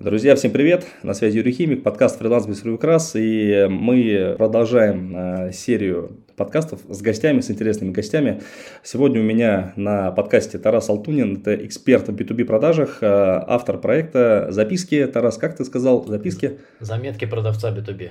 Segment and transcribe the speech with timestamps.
[0.00, 0.84] Друзья, всем привет!
[1.04, 7.00] На связи Юрий Химик, подкаст «Фриланс без Рукрас», и мы продолжаем э, серию подкастов с
[7.00, 8.42] гостями, с интересными гостями.
[8.82, 14.48] Сегодня у меня на подкасте Тарас Алтунин, это эксперт в B2B продажах, э, автор проекта
[14.50, 15.06] «Записки».
[15.06, 16.58] Тарас, как ты сказал, записки?
[16.80, 18.10] Заметки продавца B2B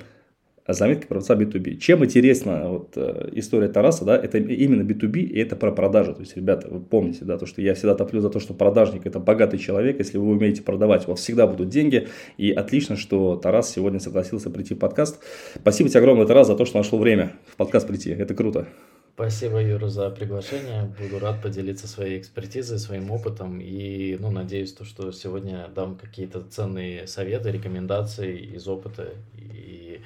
[0.68, 1.78] заметки продавца B2B.
[1.78, 6.14] Чем интересна вот, э, история Тараса, да, это именно B2B, и это про продажи.
[6.14, 9.06] То есть, ребята, вы помните, да, то, что я всегда топлю за то, что продажник–
[9.06, 12.08] это богатый человек, если вы умеете продавать, у вас всегда будут деньги,
[12.38, 15.20] и отлично, что Тарас сегодня согласился прийти в подкаст.
[15.56, 18.68] Спасибо тебе огромное, Тарас, за то, что нашел время в подкаст прийти, это круто.
[19.16, 20.92] Спасибо, Юра, за приглашение.
[21.00, 23.60] Буду рад поделиться своей экспертизой, своим опытом.
[23.62, 29.14] И ну, надеюсь, то, что сегодня дам какие-то ценные советы, рекомендации из опыта.
[29.38, 30.00] И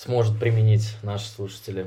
[0.00, 1.86] сможет применить наши слушатели.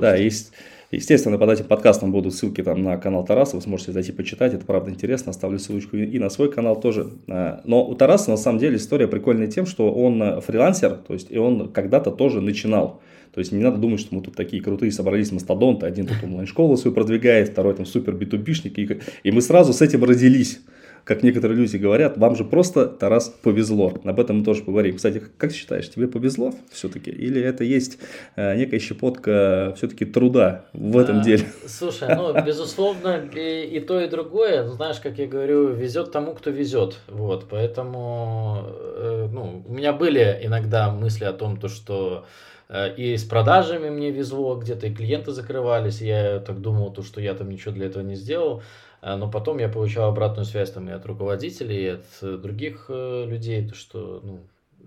[0.00, 0.52] Да, есть,
[0.90, 4.64] естественно, под этим подкастом будут ссылки там на канал Тараса, вы сможете зайти почитать, это
[4.64, 7.10] правда интересно, оставлю ссылочку и на свой канал тоже.
[7.28, 11.12] А, но у Тараса на самом деле история прикольная тем, что он э, фрилансер, то
[11.12, 13.02] есть и он когда-то тоже начинал.
[13.34, 16.78] То есть не надо думать, что мы тут такие крутые собрались мастодонты, один тут онлайн-школу
[16.78, 20.60] свою продвигает, второй там супер битубишник, и, и мы сразу с этим родились
[21.08, 23.94] как некоторые люди говорят, вам же просто, Тарас, повезло.
[24.04, 24.96] Об этом мы тоже поговорим.
[24.96, 27.10] Кстати, как считаешь, тебе повезло все-таки?
[27.10, 27.98] Или это есть
[28.36, 31.46] э, некая щепотка все-таки труда в этом а, деле?
[31.66, 34.68] Слушай, ну, безусловно, и, и то, и другое.
[34.68, 36.98] Знаешь, как я говорю, везет тому, кто везет.
[37.08, 43.16] Вот, поэтому, э, ну, у меня были иногда мысли о том, то, что э, и
[43.16, 47.48] с продажами мне везло, где-то и клиенты закрывались, я так думал, то, что я там
[47.48, 48.62] ничего для этого не сделал.
[49.00, 52.86] А, но потом я получал обратную связь там и от руководителей, и от э, других
[52.88, 54.40] э, людей, то что ну,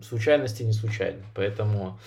[0.03, 1.23] случайности не случайны.
[1.33, 1.97] Поэтому,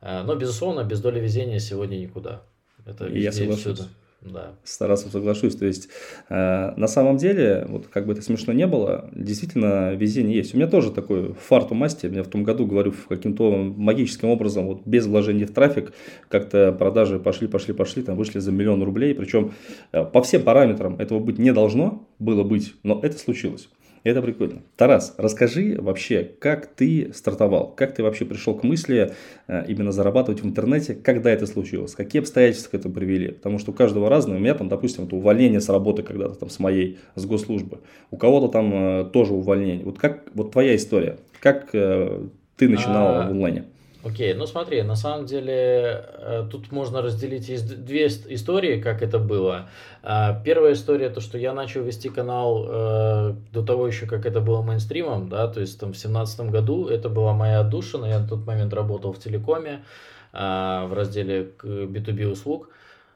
[0.00, 2.42] э, но безусловно, без доли везения сегодня никуда.
[2.86, 3.74] Это везде, я соглашусь.
[3.74, 3.82] Всюду.
[4.22, 4.52] Да.
[4.64, 5.56] С Тарасом соглашусь.
[5.56, 5.88] То есть,
[6.28, 10.54] э, на самом деле, вот как бы это смешно не было, действительно везение есть.
[10.54, 12.06] У меня тоже такой фарт у масти.
[12.06, 15.92] Я в том году, говорю, каким-то магическим образом, вот без вложения в трафик,
[16.28, 19.14] как-то продажи пошли, пошли, пошли, там вышли за миллион рублей.
[19.14, 19.52] Причем
[19.92, 23.68] э, по всем параметрам этого быть не должно было быть, но это случилось.
[24.02, 24.62] Это прикольно.
[24.76, 29.12] Тарас, расскажи вообще, как ты стартовал, как ты вообще пришел к мысли
[29.46, 33.72] э, именно зарабатывать в интернете, когда это случилось, какие обстоятельства к этому привели, потому что
[33.72, 36.98] у каждого разное, у меня там, допустим, это увольнение с работы когда-то там с моей,
[37.14, 39.84] с госслужбы, у кого-то там э, тоже увольнение.
[39.84, 43.26] Вот как, вот твоя история, как э, ты начинал а...
[43.26, 43.66] в онлайне?
[44.02, 49.18] Окей, ну смотри, на самом деле э, тут можно разделить из две истории, как это
[49.18, 49.68] было.
[50.02, 54.40] А, первая история, то, что я начал вести канал э, до того еще, как это
[54.40, 58.26] было мейнстримом, да, то есть там в семнадцатом году это была моя отдушина, я на
[58.28, 59.84] тот момент работал в телекоме
[60.32, 62.70] а, в разделе B2B услуг,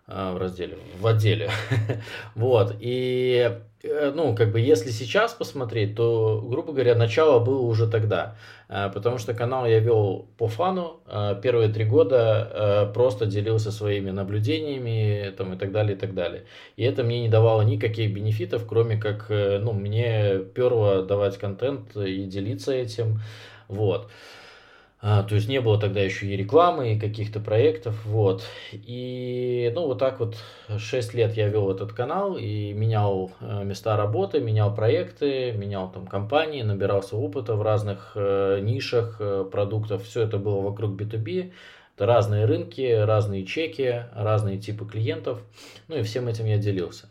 [0.06, 1.50] а, в разделе, в отделе,
[2.34, 3.59] вот, и
[4.15, 8.37] ну, как бы, если сейчас посмотреть, то, грубо говоря, начало было уже тогда.
[8.69, 11.00] Э, потому что канал я вел по фану.
[11.06, 16.44] Э, первые три года просто делился своими наблюдениями там, и так далее, и так далее.
[16.77, 22.25] И это мне не давало никаких бенефитов, кроме как, ну, мне перло давать контент и
[22.25, 23.21] делиться этим.
[23.69, 24.11] Вот.
[25.06, 28.42] А, то есть не было тогда еще и рекламы, и каких-то проектов, вот.
[28.72, 30.37] И, ну, вот так вот
[30.78, 36.06] 6 лет я вел этот канал и менял э, места работы, менял проекты, менял там
[36.06, 40.04] компании, набирался опыта в разных э, нишах э, продуктов.
[40.04, 41.53] Все это было вокруг B2B.
[41.97, 45.43] Это разные рынки, разные чеки, разные типы клиентов.
[45.88, 47.10] Ну и всем этим я делился.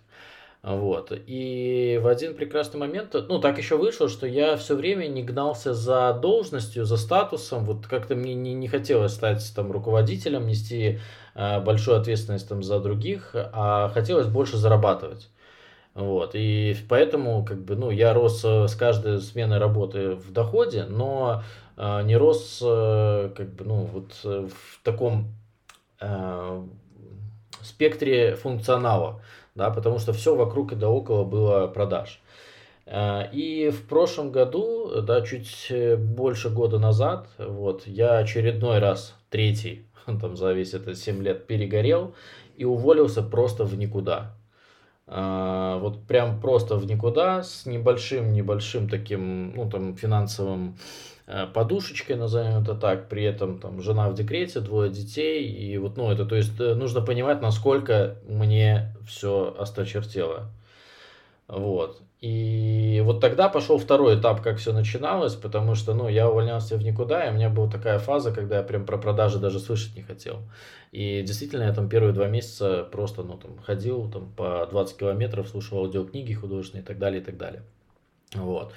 [0.63, 1.11] Вот.
[1.11, 5.73] И в один прекрасный момент, ну, так еще вышло, что я все время не гнался
[5.73, 7.65] за должностью, за статусом.
[7.65, 10.99] Вот как-то мне не, не хотелось стать там руководителем, нести
[11.35, 15.29] э, большую ответственность там за других, а хотелось больше зарабатывать.
[15.95, 16.31] Вот.
[16.33, 21.43] И поэтому, как бы, ну, я рос э, с каждой сменой работы в доходе, но
[21.75, 25.35] э, не рос, э, как бы, ну, вот э, в таком
[25.99, 26.63] э,
[27.61, 29.21] спектре функционала
[29.55, 32.21] да, потому что все вокруг и да около было продаж.
[32.85, 39.15] Э, и в прошлом году, да, чуть э, больше года назад, вот, я очередной раз,
[39.29, 42.13] третий, там за весь это 7 лет перегорел
[42.55, 44.35] и уволился просто в никуда.
[45.07, 50.77] Э, вот прям просто в никуда с небольшим-небольшим таким, ну, там, финансовым
[51.25, 56.11] подушечкой, назовем это так, при этом там жена в декрете, двое детей, и вот, ну,
[56.11, 60.51] это, то есть, э, нужно понимать, насколько мне все осточертело.
[61.47, 62.01] Вот.
[62.19, 66.83] И вот тогда пошел второй этап, как все начиналось, потому что, ну, я увольнялся в
[66.83, 70.03] никуда, и у меня была такая фаза, когда я прям про продажи даже слышать не
[70.03, 70.39] хотел.
[70.91, 75.49] И действительно, я там первые два месяца просто, ну, там, ходил там по 20 километров,
[75.49, 77.63] слушал аудиокниги художественные и так далее, и так далее.
[78.35, 78.73] Вот.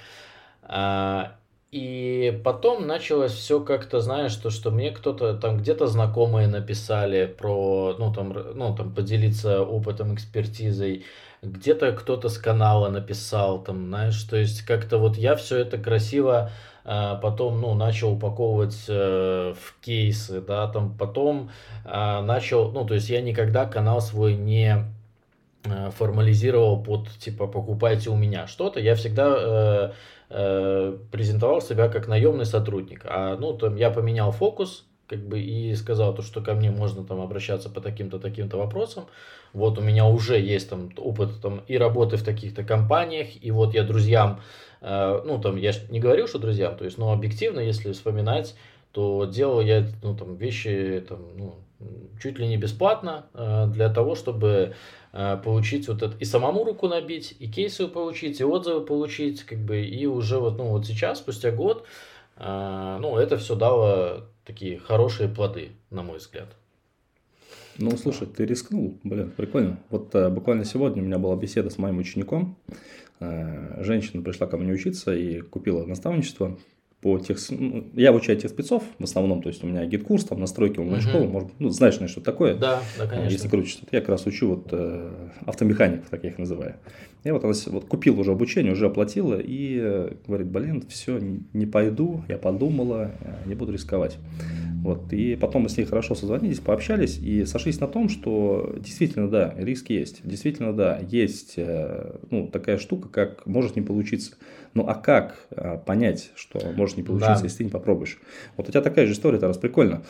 [1.73, 7.97] И потом началось все как-то, знаешь, то, что мне кто-то там где-то знакомые написали про,
[7.99, 11.05] ну там, ну там поделиться опытом, экспертизой,
[11.43, 16.51] где-то кто-то с канала написал, там, знаешь, то есть как-то вот я все это красиво
[16.89, 21.51] а, потом, ну, начал упаковывать э, в кейсы, да, там потом
[21.85, 24.85] а, начал, ну, то есть я никогда канал свой не
[25.65, 29.93] э, формализировал под, типа, покупайте у меня что-то, я всегда э,
[30.29, 36.15] презентовал себя как наемный сотрудник, а, ну, там я поменял фокус, как бы и сказал
[36.15, 39.07] то, что ко мне можно там обращаться по таким-то таким-то вопросам.
[39.53, 43.75] Вот у меня уже есть там опыт там и работы в таких-то компаниях, и вот
[43.75, 44.41] я друзьям,
[44.81, 48.57] э, ну там я не говорил, что друзьям, то есть, но объективно, если вспоминать,
[48.93, 51.55] то делал я ну там вещи там ну,
[52.21, 54.75] чуть ли не бесплатно э, для того, чтобы
[55.13, 59.59] э, получить вот это и самому руку набить, и кейсы получить, и отзывы получить, как
[59.59, 61.85] бы и уже вот ну вот сейчас спустя год,
[62.37, 66.49] э, ну это все дало такие хорошие плоды, на мой взгляд.
[67.79, 69.79] Ну, слушай, ты рискнул, блин, прикольно.
[69.91, 72.57] Вот буквально сегодня у меня была беседа с моим учеником.
[73.21, 76.57] Женщина пришла ко мне учиться и купила наставничество
[77.01, 77.39] по тех...
[77.51, 81.25] Ну, я обучаю тех спецов в основном, то есть у меня GetCourse, там настройки онлайн-школы,
[81.25, 81.33] угу.
[81.33, 82.55] может, ну, знаешь, что такое.
[82.55, 83.31] Да, да, э, конечно.
[83.31, 85.11] Если крутишь, то я как раз учу вот э,
[85.45, 86.77] автомехаников, так я их называю.
[87.27, 91.43] Я вот она вот купил уже обучение, уже оплатила и э, говорит, блин, все, не,
[91.53, 94.17] не пойду, я подумала, э, не буду рисковать.
[94.87, 99.29] Вот, и потом мы с ней хорошо созвонились, пообщались и сошлись на том, что действительно,
[99.29, 100.21] да, риск есть.
[100.23, 104.37] Действительно, да, есть э, ну, такая штука, как может не получиться.
[104.75, 107.45] Ну, а как э, понять, что может не получиться, да.
[107.45, 108.19] если ты не попробуешь?
[108.57, 110.03] Вот у тебя такая же история, это раз прикольно.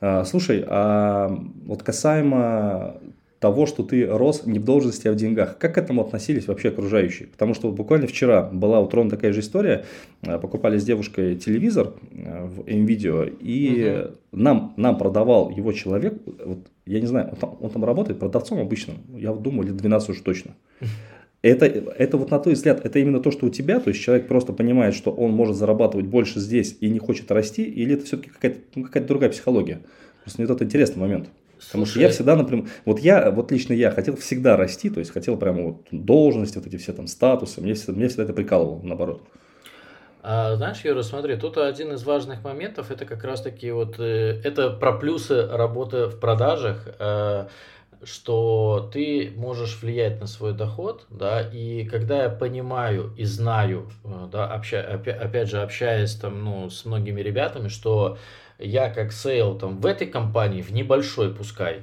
[0.00, 1.28] А, слушай, а
[1.64, 2.96] вот касаемо
[3.38, 5.58] того, что ты рос не в должности, а в деньгах.
[5.58, 7.26] Как к этому относились вообще окружающие?
[7.26, 9.84] Потому что буквально вчера была у Трон такая же история.
[10.22, 14.14] Э, покупали с девушкой телевизор в МВидео, и угу.
[14.32, 18.60] нам, нам продавал его человек, вот, я не знаю, он там, он там работает продавцом
[18.60, 20.52] обычным, я думаю, лет 12 уже точно.
[21.42, 24.28] Это, это вот на твой взгляд, это именно то, что у тебя, то есть человек
[24.28, 28.30] просто понимает, что он может зарабатывать больше здесь и не хочет расти, или это все-таки
[28.30, 29.80] какая-то ну, какая другая психология?
[30.22, 31.28] Просто мне это интересный момент.
[31.66, 35.12] Потому что я всегда, например, вот я, вот лично я хотел всегда расти, то есть
[35.12, 38.80] хотел прямо вот должности, вот эти все там статусы, мне всегда, мне всегда это прикалывало,
[38.82, 39.22] наоборот.
[40.24, 44.40] А, знаешь, Юра, смотри, тут один из важных моментов, это как раз таки вот, э,
[44.44, 47.46] это про плюсы работы в продажах, э,
[48.04, 54.28] что ты можешь влиять на свой доход, да, и когда я понимаю и знаю, э,
[54.30, 58.18] да, обща, опять, опять же, общаясь там, ну, с многими ребятами, что
[58.58, 61.82] я как sale там в этой компании, в небольшой пускай,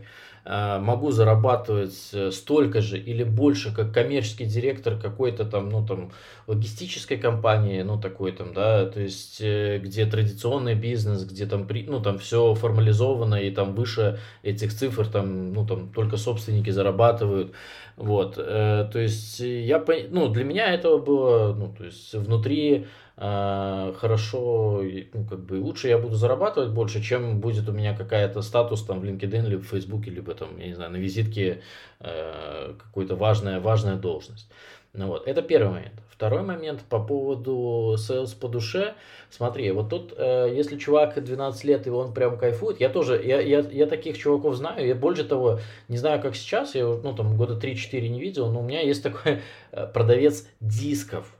[0.80, 6.12] могу зарабатывать э, столько же или больше, как коммерческий директор какой-то там, ну там,
[6.48, 12.02] логистической компании, ну такой там, да, то есть, э, где традиционный бизнес, где там, ну
[12.02, 17.54] там все формализовано и там выше этих цифр там, ну там только собственники зарабатывают,
[17.98, 22.88] вот, то есть, я, ну для меня этого было, ну то есть, внутри
[23.20, 24.82] хорошо,
[25.14, 29.02] ну, как бы лучше я буду зарабатывать больше, чем будет у меня какая-то статус там
[29.02, 31.62] в LinkedIn, либо в Facebook, либо там, я не знаю, на визитке
[32.00, 34.50] э, какая-то важная, важная должность.
[34.94, 35.94] Ну, вот, это первый момент.
[36.10, 38.96] Второй момент по поводу sales по душе.
[39.30, 43.40] Смотри, вот тут, э, если чувак 12 лет и он прям кайфует, я тоже, я,
[43.40, 45.60] я, я таких чуваков знаю, я больше того,
[45.90, 49.04] не знаю, как сейчас, я ну, там года 3-4 не видел, но у меня есть
[49.04, 51.36] такой э, продавец дисков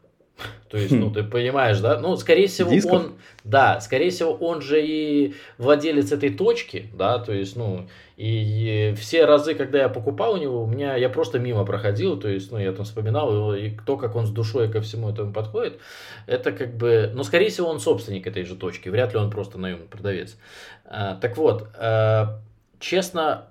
[0.70, 2.00] то есть, ну, ты понимаешь, да?
[2.00, 2.94] Ну, скорее всего, Дисков?
[2.94, 8.92] он, да, скорее всего, он же и владелец этой точки, да, то есть, ну, и,
[8.92, 12.28] и все разы, когда я покупал у него, у меня, я просто мимо проходил, то
[12.28, 15.34] есть, ну, я там вспоминал его, и то, как он с душой ко всему этому
[15.34, 15.80] подходит,
[16.28, 19.58] это как бы, ну, скорее всего, он собственник этой же точки, вряд ли он просто
[19.58, 20.38] наемный продавец.
[20.86, 22.42] А, так вот, а,
[22.80, 23.48] честно,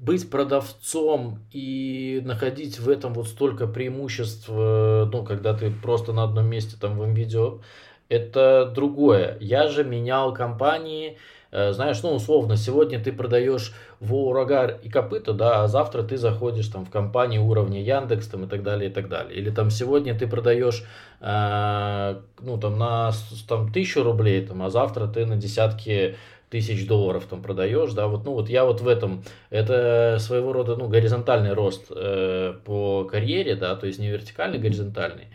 [0.00, 6.24] быть продавцом и находить в этом вот столько преимуществ, э, ну, когда ты просто на
[6.24, 7.60] одном месте там в видео,
[8.08, 9.36] это другое.
[9.40, 11.18] Я же менял компании,
[11.52, 16.68] э, знаешь, ну, условно, сегодня ты продаешь Воурагар и Копыта, да, а завтра ты заходишь
[16.68, 19.34] там в компании уровня Яндекс там и так далее, и так далее.
[19.34, 20.84] Или там сегодня ты продаешь,
[21.20, 23.12] э, ну, там на
[23.48, 26.16] там, тысячу рублей, там, а завтра ты на десятки
[26.50, 30.76] тысяч долларов там продаешь, да, вот, ну вот я вот в этом, это своего рода,
[30.76, 35.28] ну, горизонтальный рост э, по карьере, да, то есть не вертикальный, горизонтальный.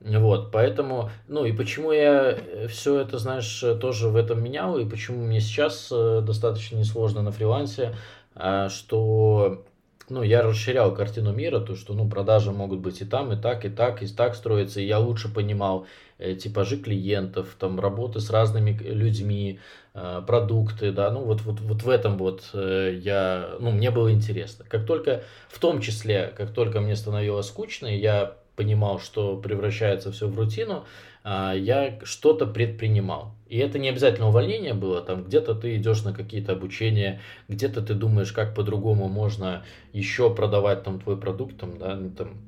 [0.00, 5.26] Вот, поэтому, ну и почему я все это, знаешь, тоже в этом менял, и почему
[5.26, 7.94] мне сейчас э, достаточно несложно на фрилансе,
[8.36, 9.64] э, что
[10.10, 13.64] ну, я расширял картину мира, то, что, ну, продажи могут быть и там, и так,
[13.64, 15.86] и так, и так строиться, и я лучше понимал
[16.18, 19.60] э, типажи клиентов, там, работы с разными людьми,
[19.94, 24.12] э, продукты, да, ну, вот, вот, вот в этом вот э, я, ну, мне было
[24.12, 24.64] интересно.
[24.68, 30.28] Как только, в том числе, как только мне становилось скучно, я понимал, что превращается все
[30.28, 33.34] в рутину, э, я что-то предпринимал.
[33.48, 37.94] И это не обязательно увольнение было, там где-то ты идешь на какие-то обучения, где-то ты
[37.94, 42.38] думаешь, как по-другому можно еще продавать там твой продукт, там, да, ну, там,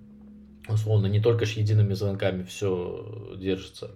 [0.68, 3.90] условно, не только с едиными звонками все держится.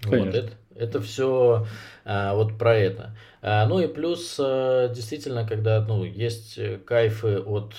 [0.00, 0.26] Конечно.
[0.26, 1.66] Вот это, это все
[2.04, 3.16] а, вот про это.
[3.42, 7.74] А, ну и плюс, а, действительно, когда ну, есть кайфы от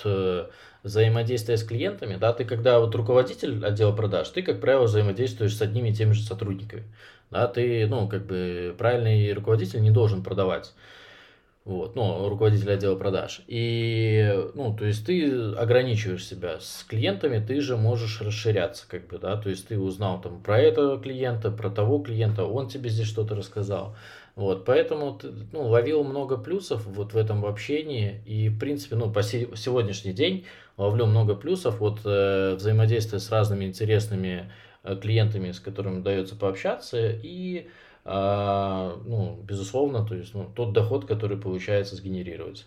[0.88, 5.62] взаимодействия с клиентами, да, ты когда вот руководитель отдела продаж, ты, как правило, взаимодействуешь с
[5.62, 6.84] одними и теми же сотрудниками
[7.32, 10.74] да, ты, ну, как бы правильный руководитель не должен продавать.
[11.65, 13.41] Вот, ну, руководитель отдела продаж.
[13.48, 19.17] И, ну, то есть ты ограничиваешь себя с клиентами, ты же можешь расширяться, как бы,
[19.17, 23.08] да, то есть ты узнал там про этого клиента, про того клиента, он тебе здесь
[23.08, 23.98] что-то рассказал.
[24.38, 25.20] Вот, поэтому
[25.51, 30.46] ну, ловил много плюсов вот в этом общении, и, в принципе, ну, по сегодняшний день
[30.77, 34.50] ловлю много плюсов, вот э, взаимодействие с разными интересными
[34.88, 37.67] Э, клиентами, с которыми удается пообщаться, и,
[38.06, 42.65] а, ну, безусловно, то есть ну, тот доход, который получается сгенерировать.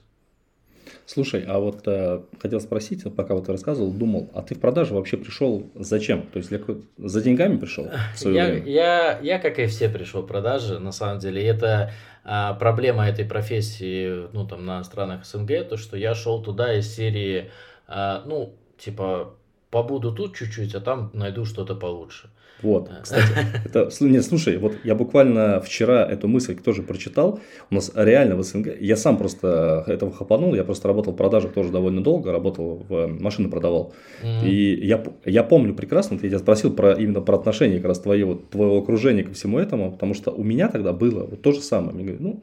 [1.12, 4.94] Слушай, а вот э, хотел спросить, пока вот ты рассказывал, думал, а ты в продажу
[4.94, 6.22] вообще пришел зачем?
[6.28, 6.60] То есть для,
[6.98, 7.90] за деньгами пришел
[8.30, 8.64] я, время?
[8.64, 11.44] Я, я, как и все, пришел в продажи, на самом деле.
[11.44, 11.90] Это
[12.22, 16.94] а, проблема этой профессии, ну, там, на странах СНГ, то, что я шел туда из
[16.94, 17.50] серии,
[17.88, 19.34] а, ну, типа,
[19.70, 22.30] побуду тут чуть-чуть, а там найду что-то получше.
[22.62, 23.28] Вот, кстати,
[23.64, 27.40] это, нет, слушай, вот я буквально вчера эту мысль тоже прочитал.
[27.70, 31.52] У нас реально в СНГ, я сам просто этого хапанул, я просто работал в продажах
[31.52, 33.94] тоже довольно долго, работал в машины продавал.
[34.22, 34.48] Mm-hmm.
[34.48, 38.34] И я, я помню прекрасно, я тебя спросил про, именно про отношение как раз твоего,
[38.34, 41.94] твоего окружения ко всему этому, потому что у меня тогда было вот то же самое.
[41.94, 42.42] Мне говорят, ну,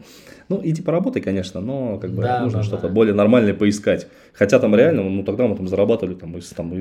[0.50, 2.94] ну, иди поработай, конечно, но как бы да, нужно да, что-то да.
[2.94, 4.08] более нормальное поискать.
[4.34, 6.74] Хотя там реально, ну, тогда мы там зарабатывали, там, из, там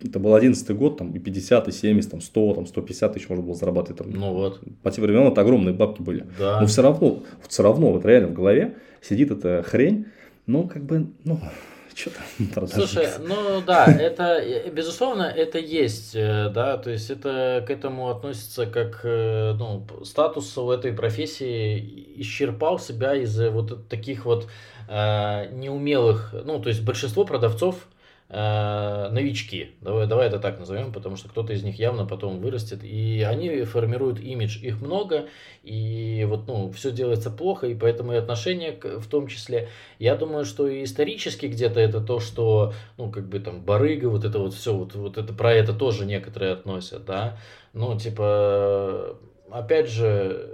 [0.00, 3.44] это был 11 год, там, и 50, и 70, там, 100, там, 150 тысяч можно
[3.44, 3.98] было зарабатывать.
[3.98, 4.60] Там, ну вот.
[4.82, 6.26] По тем временам это огромные бабки были.
[6.38, 6.60] Да.
[6.60, 10.06] Но все равно, все равно, вот реально в голове сидит эта хрень,
[10.46, 11.40] ну, как бы, ну,
[11.94, 12.10] что
[12.54, 18.10] там Слушай, ну да, это, безусловно, это есть, э, да, то есть это к этому
[18.10, 24.46] относится как, э, ну, статус у этой профессии исчерпал себя из-за вот таких вот
[24.90, 27.95] э, неумелых, ну, то есть большинство продавцов, э,
[28.28, 33.22] новички, давай, давай это так назовем, потому что кто-то из них явно потом вырастет, и
[33.22, 35.28] они формируют имидж, их много,
[35.62, 39.68] и вот, ну, все делается плохо, и поэтому и отношения в том числе.
[40.00, 44.24] Я думаю, что и исторически где-то это то, что, ну, как бы там барыга, вот
[44.24, 47.38] это вот все, вот, вот это про это тоже некоторые относят, да,
[47.74, 49.18] ну, типа,
[49.52, 50.50] опять же,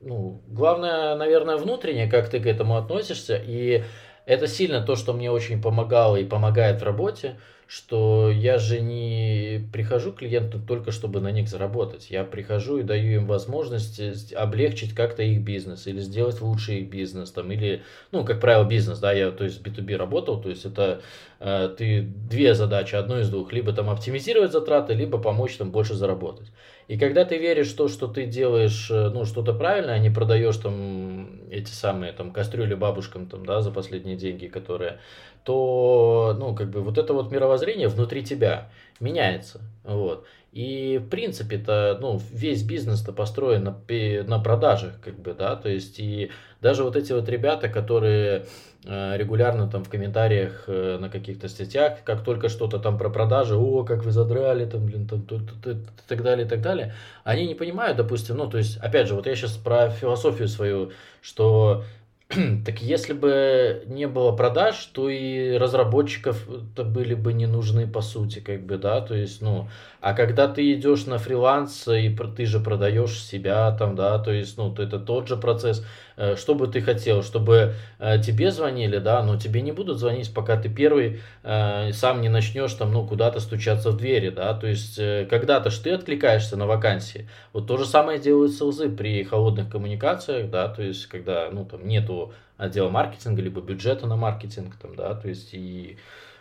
[0.00, 3.84] ну, главное, наверное, внутренне, как ты к этому относишься, и
[4.30, 9.60] это сильно то, что мне очень помогало и помогает в работе, что я же не
[9.72, 12.10] прихожу к клиенту только чтобы на них заработать.
[12.10, 17.30] Я прихожу и даю им возможность облегчить как-то их бизнес или сделать лучше их бизнес.
[17.30, 21.02] Там, или, ну, как правило, бизнес, да, я то есть B2B работал, то есть это
[21.38, 25.94] э, ты две задачи, одну из двух, либо там оптимизировать затраты, либо помочь там больше
[25.94, 26.48] заработать.
[26.90, 30.10] И когда ты веришь в то, что ты делаешь э, ну, что-то правильно, а не
[30.10, 34.98] продаешь там эти самые там кастрюли бабушкам там, да, за последние деньги, которые,
[35.44, 38.68] то, ну, как бы вот это вот мировоззрение внутри тебя
[39.00, 39.60] меняется.
[39.84, 40.26] Вот.
[40.52, 43.76] И в принципе-то, ну, весь бизнес-то построен на,
[44.24, 48.46] на продажах, как бы, да, то есть и даже вот эти вот ребята, которые
[48.84, 53.56] э, регулярно там в комментариях э, на каких-то статьях, как только что-то там про продажи,
[53.56, 55.76] о, как вы задрали, там, блин, там, и
[56.08, 59.26] так далее, и так далее, они не понимают, допустим, ну, то есть, опять же, вот
[59.26, 60.90] я сейчас про философию свою,
[61.22, 61.84] что
[62.64, 66.46] так если бы не было продаж, то и разработчиков
[66.76, 69.68] то были бы не нужны по сути, как бы, да, то есть, ну,
[70.00, 74.56] а когда ты идешь на фриланс и ты же продаешь себя там, да, то есть,
[74.56, 75.84] ну, это тот же процесс,
[76.16, 80.32] э, что бы ты хотел, чтобы э, тебе звонили, да, но тебе не будут звонить,
[80.32, 84.66] пока ты первый э, сам не начнешь там, ну, куда-то стучаться в двери, да, то
[84.66, 84.96] есть,
[85.28, 90.50] когда-то ж ты откликаешься на вакансии, вот то же самое делают селзы при холодных коммуникациях,
[90.50, 95.14] да, то есть, когда, ну, там, нету отдела маркетинга, либо бюджета на маркетинг, там, да,
[95.14, 95.98] то есть, и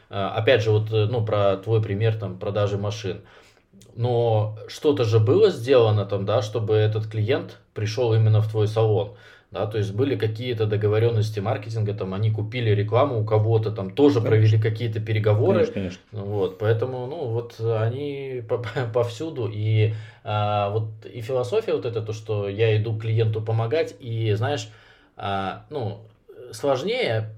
[0.10, 3.22] опять же, вот, ну, про твой пример, там, продажи машин,
[3.96, 9.16] но что-то же было сделано там, да, чтобы этот клиент пришел именно в твой салон.
[9.52, 14.22] да, то есть были какие-то договоренности маркетинга, там они купили рекламу у кого-то, там тоже
[14.22, 14.30] конечно.
[14.30, 16.02] провели какие-то переговоры, конечно, конечно.
[16.12, 18.44] вот, поэтому, ну, вот они
[18.94, 19.94] повсюду, и
[20.24, 24.70] а, вот и философия вот это, то, что я иду клиенту помогать, и знаешь,
[25.18, 26.02] а, ну,
[26.52, 27.30] сложнее,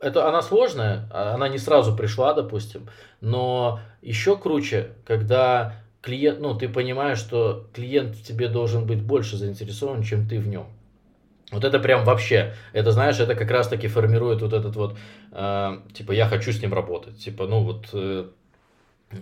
[0.00, 2.88] это она сложная, она не сразу пришла, допустим,
[3.20, 9.36] но еще круче, когда клиент, ну, ты понимаешь, что клиент в тебе должен быть больше
[9.36, 10.66] заинтересован, чем ты в нем.
[11.52, 14.96] Вот это прям вообще, это знаешь, это как раз таки формирует вот этот вот,
[15.32, 18.28] э, типа, я хочу с ним работать, типа, ну вот, э,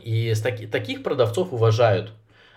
[0.05, 2.13] и с таки, таких продавцов уважают,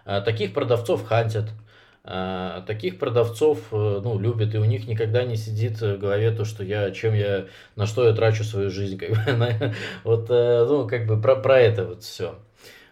[0.06, 1.71] э, таких продавцов хантят, э,
[2.04, 6.64] таких продавцов, э, ну, любят, и у них никогда не сидит в голове то, что
[6.64, 11.06] я, чем я, на что я трачу свою жизнь, как бы, вот, э, ну, как
[11.06, 12.36] бы про, про это вот все.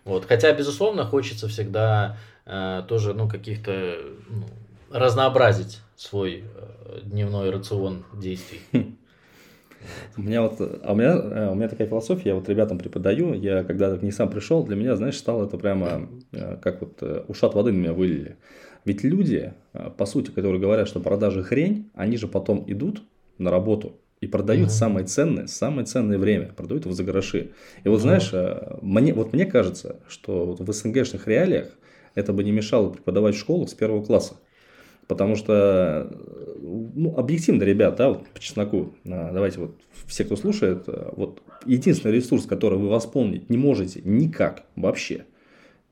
[0.05, 3.97] Вот, хотя, безусловно, хочется всегда э, тоже, ну, каких-то,
[4.29, 4.45] ну,
[4.91, 6.43] разнообразить свой
[7.03, 8.61] дневной рацион действий.
[10.17, 13.63] У меня вот, а у меня, у меня такая философия, я вот ребятам преподаю, я
[13.63, 16.09] когда к ней сам пришел, для меня, знаешь, стало это прямо
[16.61, 18.35] как вот ушат воды на меня вылили.
[18.89, 19.53] Ведь люди,
[19.97, 23.03] по сути, которые говорят, что продажи хрень, они же потом идут
[23.37, 24.73] на работу и продают mm-hmm.
[24.73, 27.51] самое ценное, самое ценное время, продают его за гроши.
[27.83, 28.33] И вот знаешь,
[28.81, 31.77] мне, вот мне кажется, что вот в СНГшных реалиях
[32.15, 34.37] это бы не мешало преподавать в школах с первого класса.
[35.05, 36.11] Потому что,
[36.59, 39.75] ну, объективно, ребят, да, вот по чесноку, давайте вот
[40.07, 45.25] все, кто слушает, вот единственный ресурс, который вы восполнить не можете никак вообще,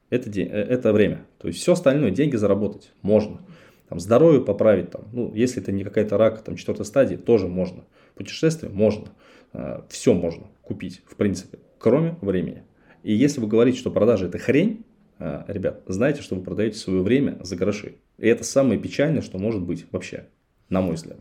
[0.10, 1.26] это, день, э, это время.
[1.38, 3.42] То есть все остальное, деньги заработать можно.
[3.90, 7.86] Там, здоровье поправить, там, ну, если это не какая-то рак там, четвертой стадии, тоже можно.
[8.16, 9.08] Путешествие можно.
[9.54, 12.64] А, все можно купить, в принципе, кроме времени.
[13.04, 14.84] И если вы говорите, что продажи это хрень,
[15.20, 17.96] ребят, знайте, что вы продаете свое время за гроши.
[18.18, 20.28] И это самое печальное, что может быть вообще,
[20.70, 21.18] на мой взгляд.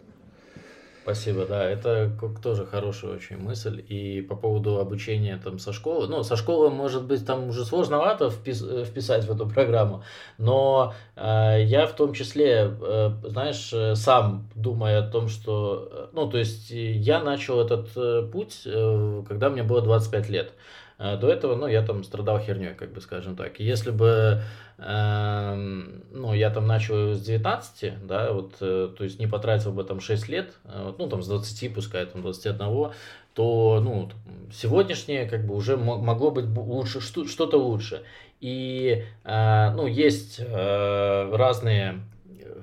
[1.06, 2.10] Спасибо, да, это
[2.42, 3.80] тоже хорошая очень мысль.
[3.88, 8.28] И по поводу обучения там со школы, ну, со школы, может быть, там уже сложновато
[8.28, 10.02] впис, вписать в эту программу,
[10.36, 16.28] но э, я в том числе, э, знаешь, сам думаю о том, что, э, ну,
[16.28, 20.54] то есть я начал этот э, путь, э, когда мне было 25 лет.
[20.98, 23.60] Э, до этого, ну, я там страдал херней, как бы, скажем так.
[23.60, 24.42] Если бы
[24.78, 29.84] Эм, ну, я там начал с 19, да, вот, э, то есть не потратил бы
[29.84, 32.92] там 6 лет, э, ну, там с 20, пускай там 21,
[33.32, 34.10] то, ну,
[34.52, 38.02] сегодняшнее как бы уже могло быть лучше, что-то лучше.
[38.40, 42.00] И, э, ну, есть разные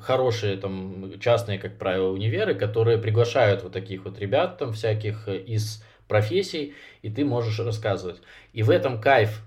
[0.02, 5.84] хорошие там частные, как правило, универы, которые приглашают вот таких вот ребят там всяких из
[6.08, 8.22] профессий, и ты можешь рассказывать.
[8.54, 9.42] И в этом кайф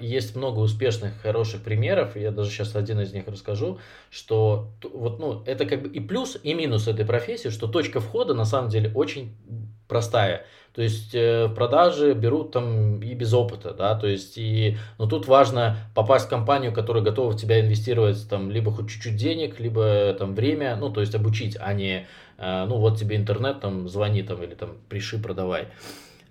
[0.00, 3.78] есть много успешных, хороших примеров, я даже сейчас один из них расскажу,
[4.10, 8.34] что вот, ну, это как бы и плюс, и минус этой профессии, что точка входа
[8.34, 9.34] на самом деле очень
[9.88, 10.44] простая.
[10.74, 15.26] То есть э, продажи берут там и без опыта, да, то есть и, но тут
[15.26, 20.14] важно попасть в компанию, которая готова в тебя инвестировать там либо хоть чуть-чуть денег, либо
[20.18, 22.06] там время, ну, то есть обучить, а не,
[22.38, 25.68] э, ну, вот тебе интернет, там, звони там или там приши, продавай.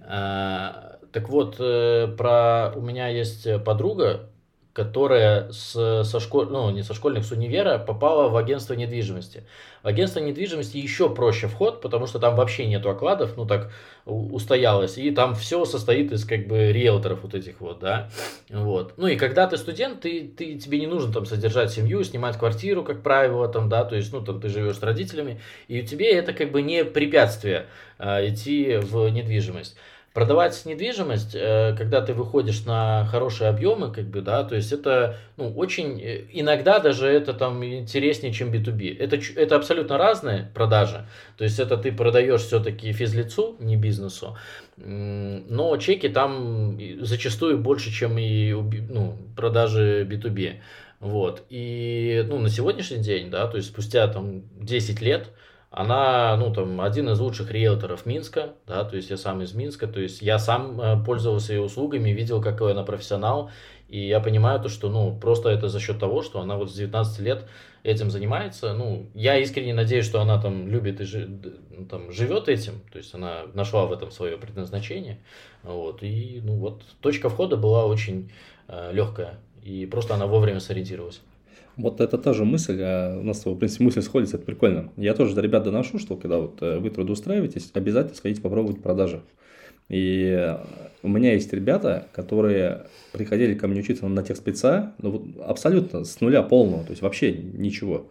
[0.01, 4.29] А, так вот, э, про у меня есть подруга,
[4.73, 9.43] которая с, со школ, ну, не со школьных, с универа попала в агентство недвижимости.
[9.83, 13.71] В агентство недвижимости еще проще вход, потому что там вообще нету окладов, ну так
[14.05, 18.09] устоялось, и там все состоит из как бы риэлторов вот этих вот, да,
[18.49, 18.93] вот.
[18.95, 22.83] Ну и когда ты студент, ты, ты, тебе не нужно там содержать семью, снимать квартиру,
[22.83, 26.31] как правило, там, да, то есть, ну, там ты живешь с родителями, и тебе это
[26.31, 27.65] как бы не препятствие
[27.97, 29.75] а, идти в недвижимость.
[30.13, 35.17] Продавать недвижимость, э, когда ты выходишь на хорошие объемы, как бы, да, то есть это,
[35.37, 38.97] ну, очень, э, иногда даже это там интереснее, чем B2B.
[38.99, 41.05] Это, это абсолютно разные продажи.
[41.37, 44.37] То есть это ты продаешь все-таки физлицу, не бизнесу,
[44.75, 50.55] но чеки там зачастую больше, чем и ну, продажи B2B.
[50.99, 51.43] Вот.
[51.49, 55.29] И ну, на сегодняшний день, да, то есть спустя там 10 лет,
[55.71, 59.87] она, ну, там, один из лучших риэлторов Минска, да, то есть я сам из Минска,
[59.87, 63.49] то есть я сам э, пользовался ее услугами, видел, какой она профессионал,
[63.87, 66.73] и я понимаю то, что, ну, просто это за счет того, что она вот с
[66.75, 67.47] 19 лет
[67.83, 71.25] этим занимается, ну, я искренне надеюсь, что она там любит и жи,
[71.69, 75.19] ну, там, живет этим, то есть она нашла в этом свое предназначение,
[75.63, 78.29] вот, и, ну, вот, точка входа была очень
[78.67, 81.21] э, легкая, и просто она вовремя сориентировалась.
[81.77, 84.91] Вот это тоже мысль, а у нас, в принципе, мысль сходится, это прикольно.
[84.97, 89.21] Я тоже до ребят доношу, что когда вот э, вы трудоустраиваетесь, обязательно сходите попробовать продажи.
[89.89, 90.57] И
[91.03, 96.05] у меня есть ребята, которые приходили ко мне учиться на тех спеца, ну вот абсолютно
[96.05, 98.09] с нуля полного, то есть вообще ничего,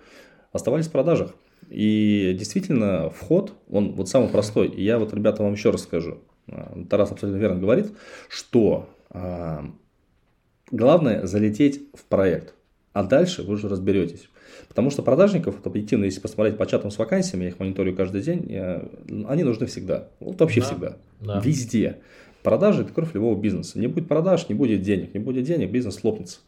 [0.53, 1.35] оставались в продажах.
[1.71, 4.69] И действительно, вход, он вот самый простой.
[4.69, 6.19] И я вот, ребята, вам еще раз скажу.
[6.49, 7.93] А, Тарас абсолютно верно говорит,
[8.29, 9.65] что а,
[10.71, 12.55] главное залететь в проект,
[12.93, 14.29] а дальше вы уже разберетесь.
[14.69, 18.23] Потому что продажников, вот объективно, если посмотреть по чатам с вакансиями, я их мониторю каждый
[18.23, 18.85] день, я,
[19.29, 20.09] они нужны всегда.
[20.19, 20.97] Вот вообще да, всегда.
[21.21, 21.41] Да.
[21.45, 21.99] Везде.
[22.43, 23.79] Продажи– это кровь любого бизнеса.
[23.79, 25.13] Не будет продаж, не будет денег.
[25.15, 26.39] Не будет денег, бизнес лопнется.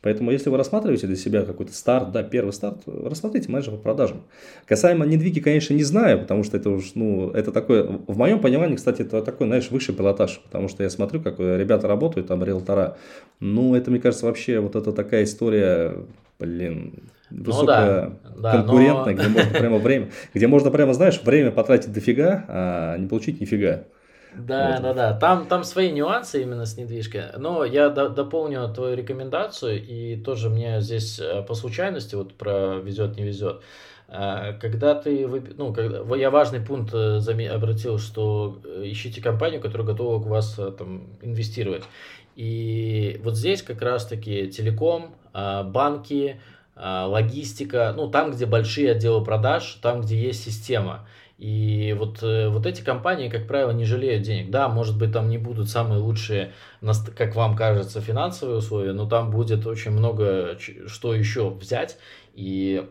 [0.00, 4.22] Поэтому, если вы рассматриваете для себя какой-то старт, да, первый старт, рассмотрите менеджера по продажам.
[4.64, 8.76] Касаемо недвиги, конечно, не знаю, потому что это уж, ну, это такое, в моем понимании,
[8.76, 12.96] кстати, это такой, знаешь, высший пилотаж, потому что я смотрю, как ребята работают, там, риэлтора.
[13.40, 15.96] Ну, это, мне кажется, вообще вот это такая история,
[16.38, 16.94] блин,
[17.30, 19.20] высокая, ну, да, конкурентная, но...
[19.20, 23.84] где можно прямо время, где можно прямо, знаешь, время потратить дофига, а не получить нифига.
[24.38, 24.82] Да, вот.
[24.82, 25.12] да, да.
[25.14, 27.24] Там, там свои нюансы именно с недвижкой.
[27.36, 32.76] Но я до, дополню твою рекомендацию, и тоже мне здесь э, по случайности вот про
[32.76, 33.62] везет, не везет.
[34.08, 40.22] Э, когда ты, ну, когда, я важный пункт э, обратил, что ищите компанию, которая готова
[40.22, 41.84] к вас там инвестировать.
[42.36, 46.40] И вот здесь как раз-таки телеком, банки,
[46.76, 51.04] логистика, ну, там, где большие отделы продаж, там, где есть система.
[51.38, 54.50] И вот, э, вот эти компании, как правило, не жалеют денег.
[54.50, 56.52] Да, может быть, там не будут самые лучшие,
[57.16, 61.96] как вам кажется, финансовые условия, но там будет очень много что еще взять.
[62.34, 62.88] И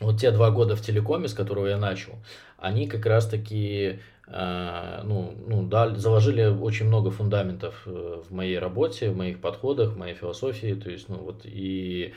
[0.00, 2.12] вот те два года в телекоме, с которого я начал,
[2.58, 9.10] они как раз-таки э, ну, ну, да, заложили очень много фундаментов э, в моей работе,
[9.10, 10.74] в моих подходах, в моей философии.
[10.74, 12.12] То есть, ну вот и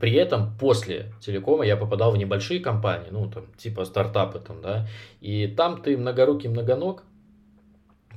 [0.00, 4.86] при этом после телекома я попадал в небольшие компании, ну, там, типа стартапы там, да,
[5.20, 7.02] и там ты многорукий многоног,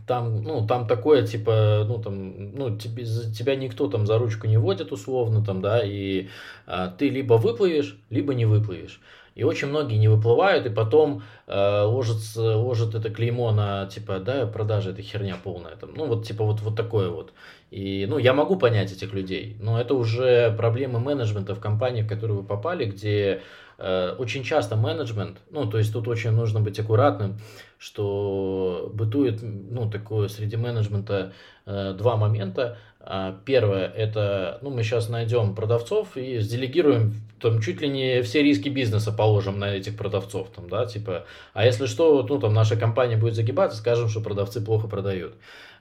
[0.10, 4.58] там, ну, там такое, типа, ну, там, ну, тебе, тебя никто там за ручку не
[4.58, 6.30] водит, условно, там, да, и
[6.66, 9.00] а, ты либо выплывешь, либо не выплывешь.
[9.40, 14.46] И очень многие не выплывают, и потом э, ложится, ложат это клеймо на, типа, да,
[14.46, 15.78] продажа это херня полная.
[15.78, 17.32] Там, ну, вот, типа, вот, вот такое вот.
[17.72, 22.08] И, ну, я могу понять этих людей, но это уже проблемы менеджмента в компании, в
[22.10, 23.42] которую вы попали, где
[23.78, 27.40] э, очень часто менеджмент, ну, то есть тут очень нужно быть аккуратным,
[27.78, 31.32] что бытует, ну, такое среди менеджмента
[31.66, 32.78] э, два момента.
[33.02, 38.44] А, первое, это, ну, мы сейчас найдем продавцов и сделегируем там чуть ли не все
[38.44, 42.76] риски бизнеса положим на этих продавцов, там, да, типа, а если что, ну, там, наша
[42.76, 45.36] компания будет загибаться, скажем, что продавцы плохо продают.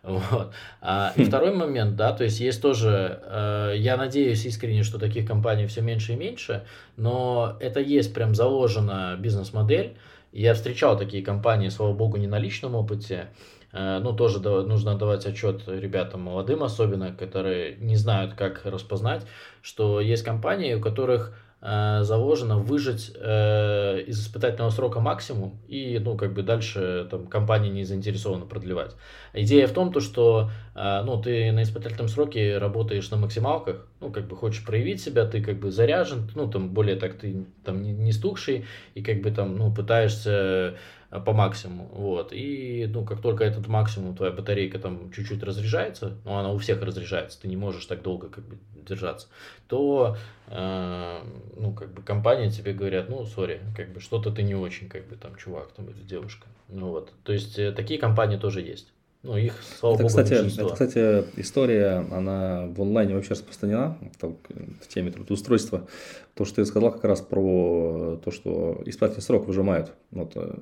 [0.04, 0.52] Вот.
[0.80, 1.26] А, и хм.
[1.26, 5.80] второй момент, да, то есть есть тоже, э, я надеюсь искренне, что таких компаний все
[5.80, 6.64] меньше и меньше,
[6.96, 9.96] но это есть прям заложена бизнес-модель.
[10.30, 13.28] Я встречал такие компании, слава богу, не на личном опыте,
[13.72, 19.26] ну, тоже нужно давать отчет ребятам молодым особенно, которые не знают, как распознать,
[19.62, 26.16] что есть компании, у которых э, заложено выжить э, из испытательного срока максимум, и, ну,
[26.16, 28.96] как бы дальше там компания не заинтересована продлевать.
[29.34, 34.28] Идея в том, то, что, ну, ты на испытательном сроке работаешь на максималках, ну, как
[34.28, 37.92] бы хочешь проявить себя, ты как бы заряжен, ну, там, более так, ты там не,
[37.92, 40.74] не стухший, и как бы там, ну, пытаешься Э,
[41.10, 46.34] по максимуму, вот, и, ну, как только этот максимум, твоя батарейка там чуть-чуть разряжается, ну,
[46.34, 49.28] она у всех разряжается, ты не можешь так долго, как бы, держаться,
[49.68, 50.16] то,
[50.48, 51.18] э,
[51.56, 55.06] ну, как бы, компания тебе говорят, ну, сори, как бы, что-то ты не очень, как
[55.08, 58.92] бы, там, чувак, там, или девушка, ну, вот, то есть, э, такие компании тоже есть.
[59.22, 64.36] Ну, их, слава это, богу, кстати, это, кстати, история, она в онлайне вообще распространена, в,
[64.80, 65.88] в теме трудоустройства.
[66.34, 69.92] То, что ты сказал как раз про то, что испытательный срок выжимают.
[70.12, 70.54] Вот, э,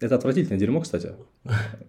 [0.00, 1.12] это отвратительное дерьмо, кстати.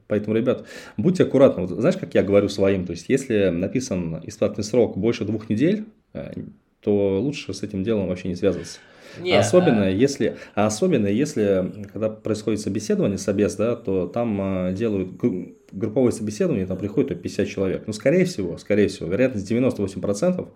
[0.08, 0.66] Поэтому, ребят,
[0.98, 1.66] будьте аккуратны.
[1.66, 5.86] Вот, знаешь, как я говорю своим, то есть, если написан испытательный срок больше двух недель,
[6.14, 6.34] э,
[6.82, 8.80] то лучше с этим делом вообще не связываться.
[9.20, 9.90] Не, особенно, а...
[9.90, 15.20] если, а особенно если, когда происходит собеседование, собес, да, то там а, делают
[15.72, 17.84] групповое собеседование, там приходит 50 человек.
[17.88, 20.48] Ну, скорее всего, скорее всего, вероятность 98%,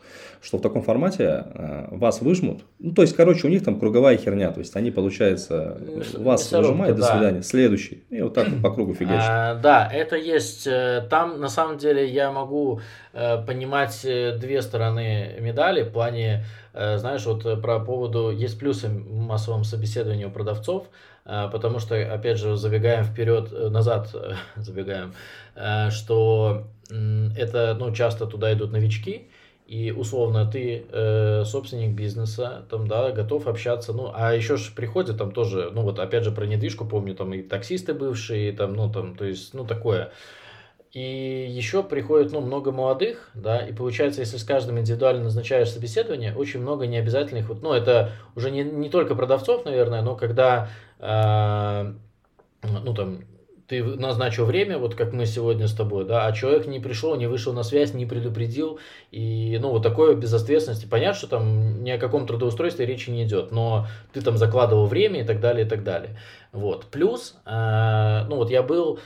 [0.41, 2.63] что в таком формате а, вас выжмут.
[2.79, 4.51] Ну, то есть, короче, у них там круговая херня.
[4.51, 7.43] То есть, они, получается, ну, вас выжимают, до свидания, да.
[7.43, 8.03] следующий.
[8.09, 9.29] И вот так вот по кругу фигачат.
[9.29, 10.67] А, да, это есть.
[10.67, 12.81] Э, там, на самом деле, я могу
[13.13, 18.87] э, понимать э, две стороны медали в плане знаешь, вот э, про поводу, есть плюсы
[18.89, 20.87] в массовом собеседовании у продавцов,
[21.25, 24.15] э, потому что, опять же, забегаем вперед, назад
[24.55, 25.13] забегаем,
[25.91, 29.29] что это, ну, часто туда идут новички,
[29.67, 35.17] и условно ты э, собственник бизнеса, там, да, готов общаться, ну, а еще же приходят
[35.17, 38.91] там тоже, ну, вот опять же про недвижку помню, там и таксисты бывшие, там, ну,
[38.91, 40.11] там, то есть, ну, такое.
[40.93, 46.35] И еще приходит ну, много молодых, да, и получается, если с каждым индивидуально назначаешь собеседование,
[46.35, 51.93] очень много необязательных, вот, ну, это уже не, не только продавцов, наверное, но когда, э,
[52.61, 53.21] ну, там,
[53.67, 57.25] ты назначил время, вот как мы сегодня с тобой, да, а человек не пришел, не
[57.25, 58.79] вышел на связь, не предупредил,
[59.09, 60.85] и, ну, вот такое безответственности.
[60.85, 65.21] Понятно, что там ни о каком трудоустройстве речи не идет, но ты там закладывал время
[65.21, 66.19] и так далее, и так далее.
[66.51, 66.85] Вот.
[66.85, 68.99] Плюс, э, ну, вот я был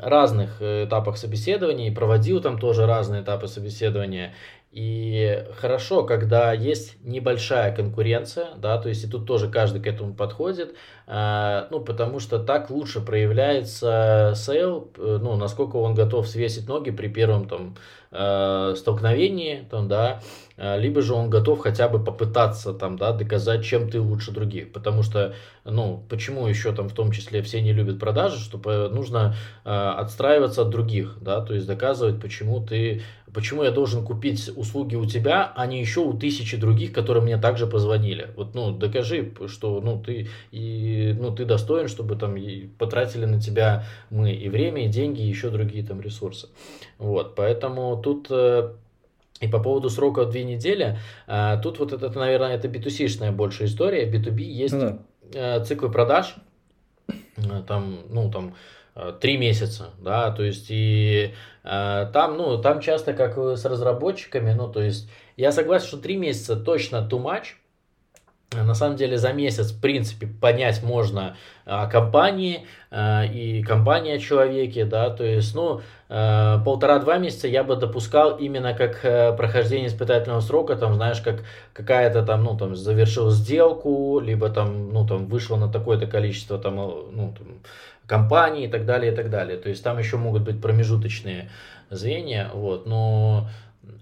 [0.00, 4.34] разных этапах собеседования, проводил там тоже разные этапы собеседования.
[4.72, 10.14] И хорошо, когда есть небольшая конкуренция, да, то есть и тут тоже каждый к этому
[10.14, 10.74] подходит,
[11.06, 16.90] э, ну, потому что так лучше проявляется sale, э, ну, насколько он готов свесить ноги
[16.90, 17.76] при первом там
[18.12, 20.22] э, столкновении, там, да,
[20.56, 24.72] э, либо же он готов хотя бы попытаться там, да, доказать, чем ты лучше других,
[24.72, 28.58] потому что, ну, почему еще там в том числе все не любят продажи, что
[28.88, 29.34] нужно
[29.66, 34.94] э, отстраиваться от других, да, то есть доказывать, почему ты Почему я должен купить услуги
[34.94, 38.30] у тебя, а не еще у тысячи других, которые мне также позвонили?
[38.36, 43.40] Вот, ну, докажи, что, ну, ты, и, ну, ты достоин, чтобы там и потратили на
[43.40, 46.48] тебя мы и время, и деньги, и еще другие там ресурсы.
[46.98, 48.74] Вот, поэтому тут э,
[49.40, 54.10] и по поводу срока две недели, э, тут вот это, наверное, это B2C-шная больше история.
[54.10, 54.98] B2B есть ну
[55.32, 55.64] да.
[55.64, 56.36] циклы продаж,
[57.08, 58.54] э, там, ну, там,
[59.20, 61.32] три месяца, да, то есть и
[61.64, 66.16] э, там, ну, там часто как с разработчиками, ну, то есть я согласен, что три
[66.16, 67.54] месяца точно too much,
[68.54, 74.18] на самом деле за месяц, в принципе, понять можно о компании э, и компании о
[74.18, 79.88] человеке, да, то есть, ну, э, полтора-два месяца я бы допускал именно как э, прохождение
[79.88, 85.26] испытательного срока, там, знаешь, как какая-то там, ну, там, завершил сделку, либо там, ну, там,
[85.26, 87.46] вышло на такое-то количество, там, ну, там,
[88.06, 91.50] компаний и так далее, и так далее, то есть, там еще могут быть промежуточные
[91.90, 93.48] звенья, вот, но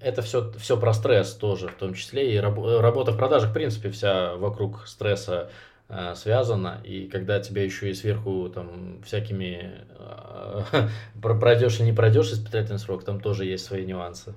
[0.00, 3.54] это все, все про стресс тоже, в том числе и раб, работа в продажах, в
[3.54, 5.50] принципе, вся вокруг стресса
[5.88, 10.88] э, связана, и когда тебя еще и сверху там всякими э,
[11.22, 14.34] пройдешь или не пройдешь испытательный срок, там тоже есть свои нюансы.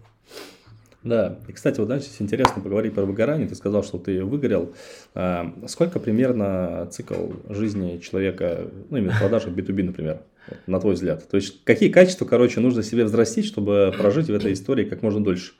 [1.04, 3.46] Да, и, кстати, вот, знаете, интересно поговорить про выгорание.
[3.46, 4.74] Ты сказал, что ты выгорел.
[5.14, 10.22] А, сколько примерно цикл жизни человека, ну, именно в продажах B2B, например,
[10.68, 11.28] на твой взгляд?
[11.30, 15.24] То есть, какие качества, короче, нужно себе взрастить, чтобы прожить в этой истории как можно
[15.24, 15.54] дольше?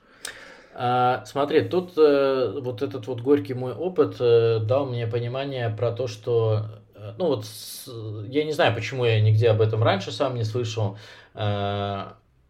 [0.76, 5.92] А, смотри, тут э, вот этот вот горький мой опыт э, дал мне понимание про
[5.92, 6.66] то, что,
[6.96, 7.88] э, ну вот, с,
[8.28, 10.98] я не знаю, почему я нигде об этом раньше сам не слышал.
[11.36, 12.06] Э,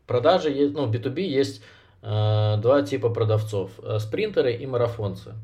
[0.08, 1.62] продажи, ну, B2B есть
[2.06, 5.36] Э, два типа продавцов, э, спринтеры и марафонцы.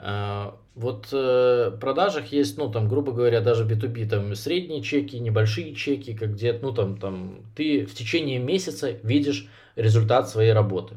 [0.00, 5.74] Э, вот в продажах есть, ну, там, грубо говоря, даже B2B, там, средние чеки, небольшие
[5.74, 10.96] чеки, как где ну, там, там, ты в течение месяца видишь результат своей работы.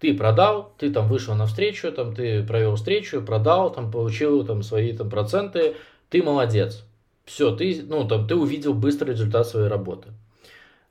[0.00, 4.62] Ты продал, ты там вышел на встречу, там, ты провел встречу, продал, там, получил там
[4.62, 5.76] свои там проценты,
[6.10, 6.84] ты молодец.
[7.24, 10.08] Все, ты, ну, там, ты увидел быстрый результат своей работы.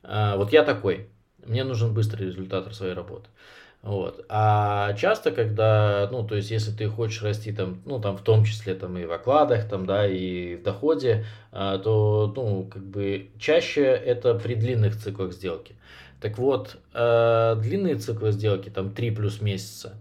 [0.01, 1.07] Вот я такой.
[1.45, 3.29] Мне нужен быстрый результат своей работы.
[3.81, 4.23] Вот.
[4.29, 8.45] А часто, когда, ну, то есть, если ты хочешь расти там, ну, там, в том
[8.45, 13.29] числе там и в окладах, там, да, и в доходе, а, то, ну, как бы,
[13.39, 15.75] чаще это при длинных циклах сделки.
[16.21, 19.95] Так вот, а, длинные циклы сделки, там, 3 плюс месяца,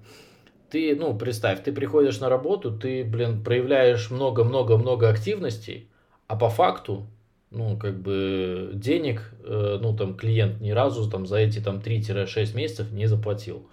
[0.69, 5.89] ты, ну, представь, ты приходишь на работу, ты, блин, проявляешь много-много-много активностей,
[6.29, 7.07] а по факту
[7.51, 12.57] ну, как бы денег, э, ну, там, клиент ни разу там за эти там 3-6
[12.57, 13.69] месяцев не заплатил.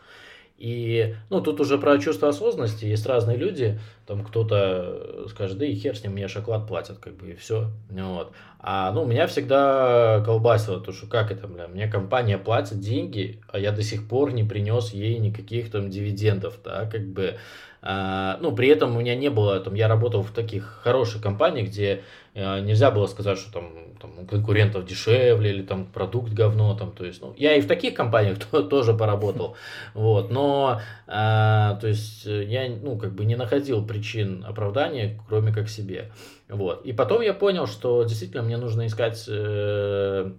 [0.58, 2.86] И, ну, тут уже про чувство осознанности.
[2.86, 7.16] Есть разные люди, там кто-то скажет, да и хер с ним, мне шоколад платят, как
[7.16, 7.70] бы, и все.
[7.92, 8.32] Вот.
[8.60, 13.60] А, ну, меня всегда колбасило, то, что как это, бля, мне компания платит деньги, а
[13.60, 17.38] я до сих пор не принес ей никаких там дивидендов, да, как бы,
[17.82, 22.04] ну, при этом у меня не было, там, я работал в таких хороших компаниях, где
[22.40, 26.92] а, нельзя было сказать, что там, там у конкурентов дешевле или там продукт говно, там,
[26.92, 29.56] то есть, ну, я и в таких компаниях то, тоже поработал,
[29.96, 35.68] вот, но, а, то есть, я, ну, как бы не находил причин оправдания, кроме как
[35.68, 36.12] себе,
[36.48, 40.32] вот, и потом я понял, что действительно мне нужно искать э,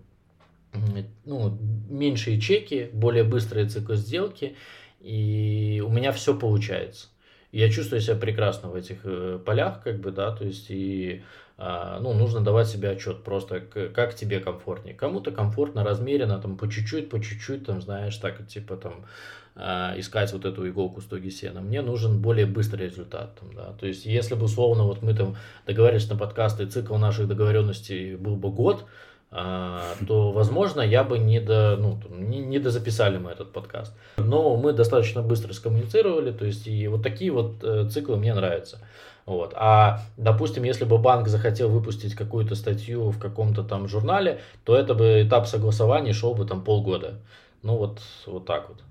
[1.24, 4.54] ну, меньшие чеки, более быстрые циклы сделки,
[5.00, 7.08] и у меня все получается
[7.52, 11.22] я чувствую себя прекрасно в этих э, полях, как бы, да, то есть и
[11.60, 14.94] а, ну, нужно давать себе отчет просто, как тебе комфортнее.
[14.94, 19.06] Кому-то комфортно, размеренно, там, по чуть-чуть, по чуть-чуть, там, знаешь, так, типа, там,
[19.56, 21.60] а, искать вот эту иголку стоги сена.
[21.60, 23.72] Мне нужен более быстрый результат, там, да.
[23.72, 28.36] То есть, если бы, условно, вот мы там договорились на подкасты, цикл наших договоренностей был
[28.36, 28.84] бы год,
[29.30, 33.92] то, возможно, я бы не, до, ну, не, не дозаписали мы этот подкаст.
[34.16, 38.78] Но мы достаточно быстро скоммуницировали, то есть и вот такие вот э, циклы мне нравятся.
[39.26, 39.52] Вот.
[39.56, 44.94] А, допустим, если бы банк захотел выпустить какую-то статью в каком-то там журнале, то это
[44.94, 47.20] бы этап согласования шел бы там полгода.
[47.62, 48.82] Ну вот, вот так вот.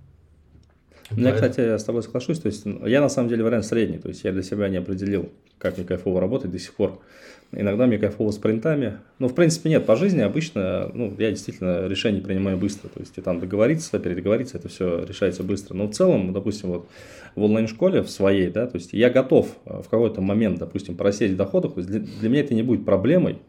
[1.10, 2.39] Ну, я, кстати, с тобой соглашусь.
[2.39, 3.97] То есть, я на самом деле вариант средний.
[3.97, 7.00] То есть, я для себя не определил, как мне кайфово работать до сих пор.
[7.53, 8.99] Иногда мне кайфово с принтами.
[9.19, 9.86] Ну, в принципе, нет.
[9.86, 12.89] По жизни обычно, ну, я действительно решение принимаю быстро.
[12.89, 15.73] То есть, и там договориться, передоговориться, это все решается быстро.
[15.73, 16.89] Но в целом, допустим, вот
[17.36, 21.36] в онлайн-школе, в своей, да, то есть, я готов э, в какой-то момент, допустим, просесть
[21.36, 21.75] в доходах.
[21.75, 23.39] То есть, для, для меня это не будет проблемой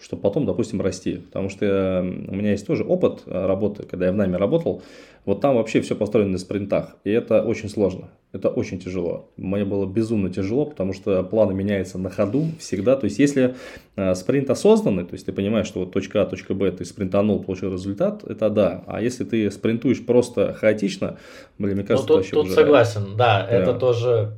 [0.00, 1.16] чтобы потом, допустим, расти.
[1.16, 4.82] Потому что у меня есть тоже опыт э, работы, когда я в найме работал,
[5.24, 9.28] вот там вообще все построено на спринтах, и это очень сложно, это очень тяжело.
[9.36, 12.96] Мне было безумно тяжело, потому что планы меняются на ходу всегда.
[12.96, 13.56] То есть, если
[13.96, 17.42] э, спринт осознанный, то есть ты понимаешь, что вот точка А, точка Б, ты спринтанул,
[17.42, 18.84] получил результат, это да.
[18.86, 21.18] А если ты спринтуешь просто хаотично,
[21.58, 22.54] блин, мне кажется, ну, тут, тут уже...
[22.54, 24.32] согласен, да, да, это тоже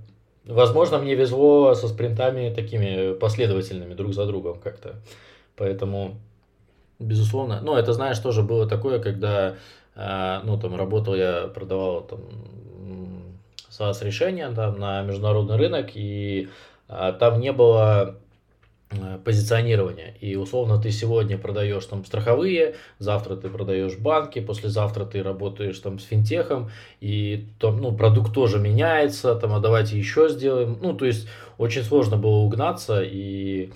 [0.46, 4.96] Возможно, мне везло со спринтами такими последовательными друг за другом как-то.
[5.60, 6.14] Поэтому,
[6.98, 9.56] безусловно, ну, это, знаешь, тоже было такое, когда,
[9.94, 12.20] э, ну, там, работал я, продавал там
[13.68, 16.48] SaaS решения там на международный рынок, и
[16.88, 18.16] э, там не было
[18.90, 20.14] э, позиционирования.
[20.22, 25.98] И условно ты сегодня продаешь там страховые, завтра ты продаешь банки, послезавтра ты работаешь там
[25.98, 26.70] с финтехом,
[27.02, 30.78] и там, ну, продукт тоже меняется, там, а давайте еще сделаем.
[30.80, 33.72] Ну, то есть очень сложно было угнаться, и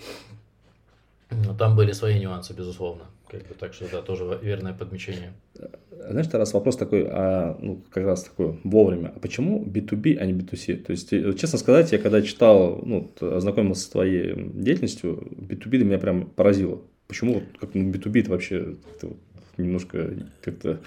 [1.59, 3.05] там были свои нюансы, безусловно.
[3.29, 5.33] Как бы, так что да, тоже верное подмечение.
[5.91, 9.13] Знаешь, Тарас, вопрос такой, а, ну, как раз такой вовремя.
[9.17, 10.77] А почему B2B, а не B2C?
[10.77, 15.85] То есть, э, честно сказать, я когда читал, ну, ознакомился с твоей деятельностью, B2B для
[15.85, 16.83] меня прям поразило.
[17.09, 19.15] Почему как ну, B2B это вообще это
[19.57, 20.11] немножко
[20.43, 20.81] как-то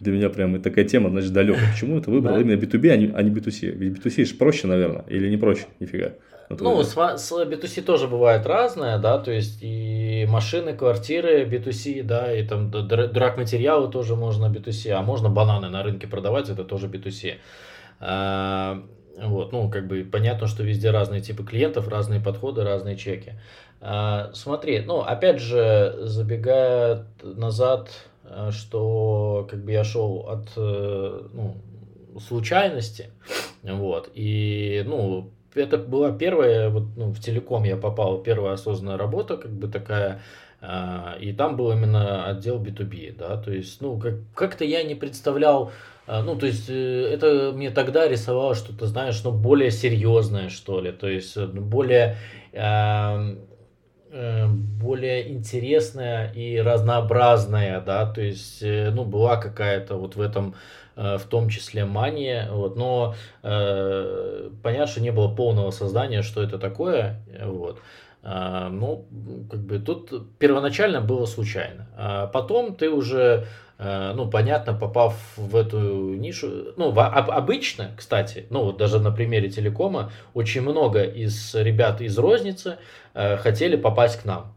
[0.00, 1.70] для меня прям такая тема, значит, далекая.
[1.72, 3.70] Почему это выбрал именно B2B, а не, а не B2C?
[3.70, 5.66] Ведь B2C же проще, наверное, или не проще?
[5.80, 6.12] Нифига.
[6.60, 12.32] Ну, с, с B2C тоже бывает разное, да, то есть и машины, квартиры B2C, да,
[12.32, 17.36] и там драг-материалы тоже можно B2C, а можно бананы на рынке продавать, это тоже B2C.
[18.00, 18.82] А,
[19.16, 23.34] вот, ну, как бы понятно, что везде разные типы клиентов, разные подходы, разные чеки.
[23.80, 27.90] А, смотри, ну, опять же, забегая назад,
[28.24, 31.56] э, что как бы я шел от э, ну,
[32.18, 33.10] случайности,
[33.62, 39.36] вот, и, ну, это была первая, вот, ну, в телеком я попал, первая осознанная работа,
[39.36, 40.20] как бы такая,
[40.60, 44.94] э, и там был именно отдел B2B, да, то есть, ну, как, как-то я не
[44.94, 45.72] представлял,
[46.06, 50.80] э, ну, то есть, э, это мне тогда рисовало что-то, знаешь, ну, более серьезное, что
[50.80, 52.16] ли, то есть, э, более...
[52.52, 53.36] Э,
[54.14, 60.54] э, более интересная и разнообразная, да, то есть, э, ну, была какая-то вот в этом
[60.96, 66.58] в том числе мания, вот, но э, понятно, что не было полного создания, что это
[66.58, 67.80] такое, вот.
[68.26, 69.06] А, ну,
[69.50, 71.88] как бы тут первоначально было случайно.
[71.94, 73.46] А потом ты уже,
[73.78, 79.10] э, ну, понятно, попав в эту нишу, ну, в, обычно, кстати, ну, вот даже на
[79.10, 82.78] примере телекома, очень много из ребят из розницы
[83.12, 84.54] э, хотели попасть к нам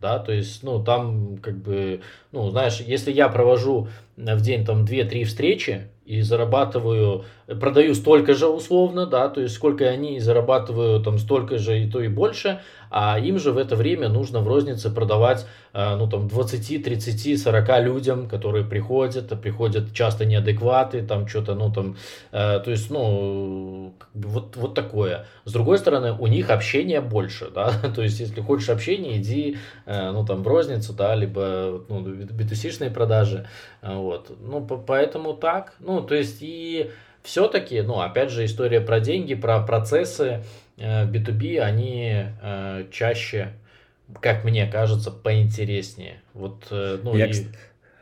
[0.00, 2.00] да, то есть, ну, там, как бы,
[2.32, 3.88] ну, знаешь, если я провожу
[4.20, 7.24] в день там 2-3 встречи и зарабатываю,
[7.60, 12.00] продаю столько же условно, да, то есть сколько они зарабатываю там столько же и то
[12.00, 16.26] и больше, а им же в это время нужно в рознице продавать, э, ну там
[16.26, 21.96] 20, 30, 40 людям, которые приходят, а приходят часто неадекваты, там что-то, ну там,
[22.32, 25.26] э, то есть, ну, вот, вот такое.
[25.44, 30.10] С другой стороны, у них общения больше, да, то есть если хочешь общения, иди, э,
[30.10, 33.46] ну там в розницу, да, либо, ну, b продажи,
[33.80, 34.09] вот,
[34.40, 36.90] ну, поэтому так, ну, то есть и
[37.22, 40.42] все-таки, ну, опять же, история про деньги, про процессы
[40.76, 43.52] э, B2B, они э, чаще,
[44.20, 46.22] как мне кажется, поинтереснее.
[46.34, 47.32] Вот, э, ну, Я, и...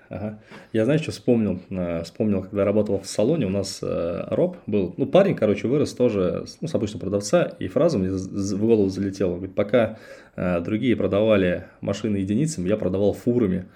[0.08, 0.38] Ага.
[0.72, 1.60] Я, знаешь, что вспомнил?
[1.70, 5.92] Э, вспомнил, когда работал в салоне, у нас э, Роб был, ну, парень, короче, вырос
[5.92, 9.34] тоже, ну, с обычного продавца, и фраза мне в голову залетела.
[9.36, 9.98] Говорит, пока
[10.36, 13.66] э, другие продавали машины единицами, я продавал фурами.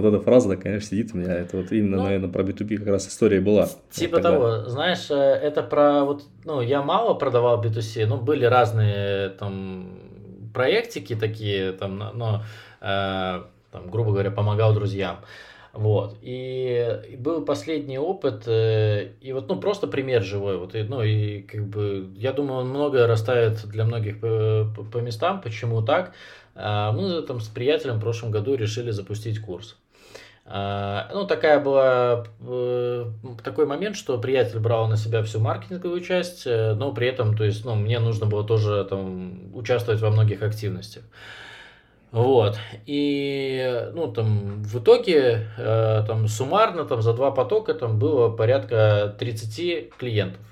[0.00, 1.34] Вот эта фраза, конечно, сидит у меня.
[1.34, 3.68] Это вот именно, ну, наверное, про B2B как раз история была.
[3.90, 8.44] Типа вот того, знаешь, э, это про вот, ну, я мало продавал B2C, ну, были
[8.44, 9.98] разные там
[10.54, 12.42] проектики такие, там, но,
[12.80, 15.18] э, там, грубо говоря, помогал друзьям.
[15.72, 16.16] Вот.
[16.22, 20.56] И, был последний опыт, э, и вот, ну, просто пример живой.
[20.56, 24.98] Вот, и, ну, и как бы, я думаю, он многое расставит для многих по, по,
[24.98, 26.12] местам, почему так.
[26.56, 29.76] А, мы там с приятелем в прошлом году решили запустить курс.
[30.52, 33.06] А, ну, такая была, э,
[33.44, 37.44] такой момент, что приятель брал на себя всю маркетинговую часть, э, но при этом, то
[37.44, 41.04] есть, ну, мне нужно было тоже там участвовать во многих активностях.
[42.10, 42.58] Вот.
[42.84, 49.14] И, ну, там, в итоге, э, там, суммарно, там, за два потока, там, было порядка
[49.20, 50.42] 30 клиентов,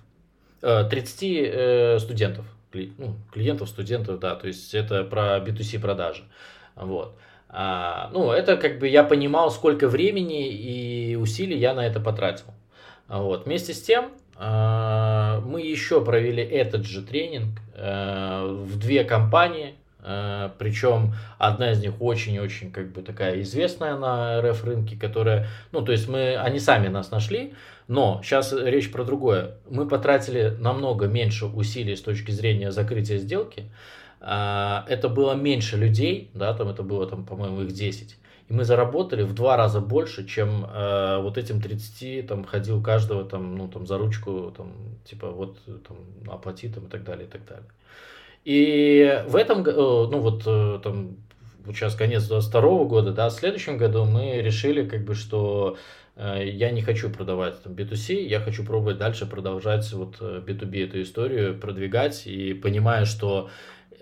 [0.62, 6.22] э, 30 э, студентов, ну, клиентов, студентов, да, то есть, это про B2C продажи,
[6.76, 7.16] вот.
[7.48, 12.46] А, ну, это как бы я понимал, сколько времени и усилий я на это потратил.
[13.08, 13.46] Вот.
[13.46, 20.52] Вместе с тем, а, мы еще провели этот же тренинг а, в две компании, а,
[20.58, 25.92] причем одна из них очень-очень как бы такая известная на РФ рынке, которая, ну, то
[25.92, 27.54] есть мы, они сами нас нашли,
[27.88, 29.56] но сейчас речь про другое.
[29.70, 33.72] Мы потратили намного меньше усилий с точки зрения закрытия сделки, а,
[34.20, 38.16] это было меньше людей, да, там это было, там, по-моему, их 10.
[38.48, 43.24] И мы заработали в два раза больше, чем э, вот этим 30, там, ходил каждого,
[43.24, 44.72] там, ну, там, за ручку, там,
[45.04, 47.68] типа, вот, там, оплати, там, и так далее, и так далее.
[48.44, 51.16] И в этом, э, ну, вот, э, там,
[51.66, 55.76] сейчас конец 22 года, да, в следующем году мы решили, как бы, что
[56.16, 61.02] э, я не хочу продавать там B2C, я хочу пробовать дальше продолжать вот B2B эту
[61.02, 63.50] историю, продвигать, и понимая, что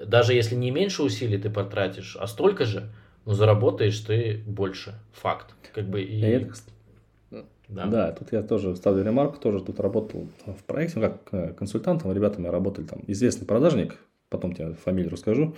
[0.04, 2.88] даже если не меньше усилий ты потратишь, а столько же,
[3.24, 4.94] ну, заработаешь ты больше.
[5.12, 5.54] Факт.
[5.74, 6.20] Как бы и...
[6.20, 6.54] Это,
[7.68, 7.86] да.
[7.86, 12.12] да, тут я тоже ставлю ремарку, тоже тут работал в проекте, ну, как э, консультантом,
[12.12, 13.96] ребятами работали там известный продажник,
[14.36, 15.56] потом тебе фамилию расскажу,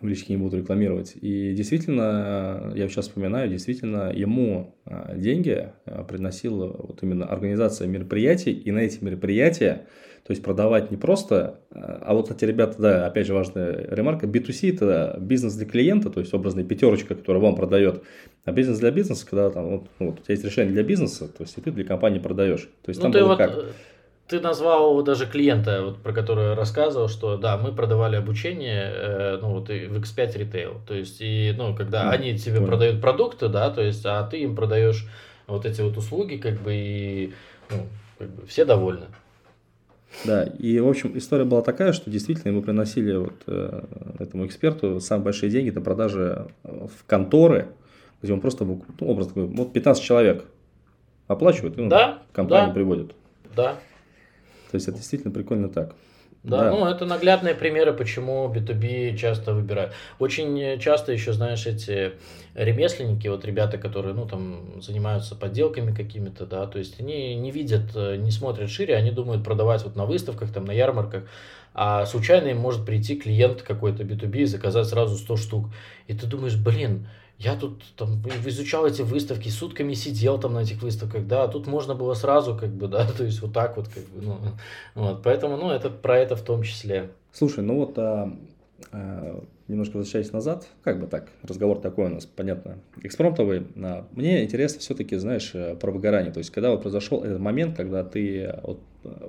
[0.00, 1.14] в личке не буду рекламировать.
[1.20, 8.52] И действительно, я сейчас вспоминаю, действительно, ему э, деньги э, приносила вот именно организация мероприятий,
[8.52, 9.86] и на эти мероприятия
[10.26, 14.74] то есть продавать не просто, а вот эти ребята, да, опять же важная ремарка, B2C
[14.74, 18.04] это бизнес для клиента, то есть образная пятерочка, которая вам продает,
[18.44, 21.42] а бизнес для бизнеса, когда там вот, вот у тебя есть решение для бизнеса, то
[21.42, 22.68] есть и ты для компании продаешь.
[22.82, 23.64] То есть ну, там было вот, как?
[24.30, 29.54] Ты назвал даже клиента, вот, про который рассказывал, что да, мы продавали обучение э, ну,
[29.54, 30.76] вот, и в X5 Retail.
[30.86, 32.68] То есть, и, ну, когда mm, они тебе понял.
[32.68, 35.08] продают продукты, да, то есть, а ты им продаешь
[35.48, 37.32] вот эти вот услуги, как бы, и
[37.70, 37.78] ну,
[38.20, 39.06] как бы все довольны.
[40.24, 43.82] Да, и, в общем, история была такая, что действительно мы приносили вот э,
[44.20, 47.66] этому эксперту самые большие деньги на продажи э, в конторы,
[48.22, 50.44] где он просто, ну, образ такой, вот 15 человек
[51.26, 53.12] оплачивают, и ну, да, компанию да, приводят.
[53.56, 53.80] Да.
[54.70, 55.94] То есть, это действительно прикольно так.
[56.42, 59.92] Да, да, ну это наглядные примеры, почему B2B часто выбирают.
[60.18, 62.12] Очень часто еще, знаешь, эти
[62.54, 67.94] ремесленники, вот ребята, которые, ну, там, занимаются подделками какими-то, да, то есть они не видят,
[67.94, 71.24] не смотрят шире, они думают продавать вот на выставках, там, на ярмарках,
[71.74, 75.66] а случайно им может прийти клиент какой-то B2B и заказать сразу 100 штук.
[76.06, 77.06] И ты думаешь, блин,
[77.40, 81.94] я тут там изучал эти выставки, сутками сидел там на этих выставках, да, тут можно
[81.94, 84.38] было сразу, как бы, да, то есть вот так вот, как бы, ну,
[84.94, 87.10] вот, поэтому, ну, это про это в том числе.
[87.32, 88.30] Слушай, ну вот, а,
[88.92, 94.44] а, немножко возвращаясь назад, как бы так, разговор такой у нас, понятно, экспромтовый, а, мне
[94.44, 98.54] интересно все-таки, знаешь, э, про выгорание, то есть, когда вот произошел этот момент, когда ты
[98.62, 98.80] вот,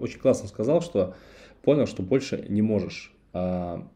[0.02, 1.16] очень классно сказал, что
[1.62, 3.88] понял, что больше не можешь, а,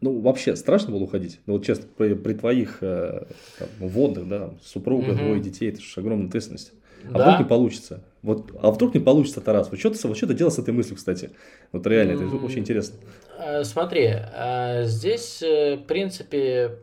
[0.00, 1.40] ну, вообще страшно было уходить.
[1.46, 3.24] Ну, вот честно, при, при твоих э,
[3.58, 5.18] там, водных, да, там, супруга, угу.
[5.18, 6.72] двое детей, это же огромная ответственность.
[7.04, 7.24] А да?
[7.24, 8.04] вдруг не получится?
[8.22, 9.70] Вот, а вдруг не получится, Тарас?
[9.70, 11.30] Вот что ты, вот что ты делал с этой мыслью, кстати?
[11.72, 12.98] Вот реально, это очень интересно.
[13.38, 16.78] Э, смотри, э, здесь, э, в принципе,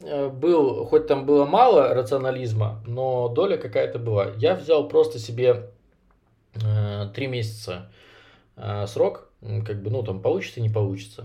[0.00, 4.32] был, хоть там было мало рационализма, но доля какая-то была.
[4.36, 5.70] Я взял просто себе
[7.14, 7.90] три месяца
[8.86, 11.24] срок, как бы, ну, там, получится, не получится.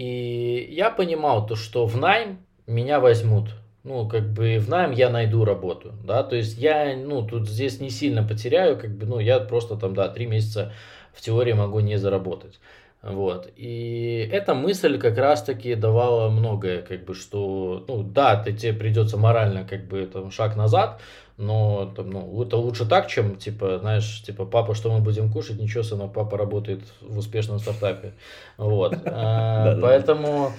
[0.00, 3.50] И я понимал то, что в найм меня возьмут.
[3.84, 7.80] Ну, как бы в найм я найду работу, да, то есть я, ну, тут здесь
[7.80, 10.72] не сильно потеряю, как бы, ну, я просто там, да, три месяца
[11.12, 12.60] в теории могу не заработать.
[13.02, 13.50] Вот.
[13.56, 19.18] И эта мысль как раз-таки давала многое, как бы, что, ну, да, ты, тебе придется
[19.18, 21.00] морально, как бы, там, шаг назад,
[21.40, 25.58] но там, ну, это лучше так, чем, типа, знаешь, типа, папа, что мы будем кушать?
[25.58, 28.12] Ничего, сынок, папа работает в успешном стартапе.
[28.56, 28.94] Вот.
[29.06, 30.52] А, поэтому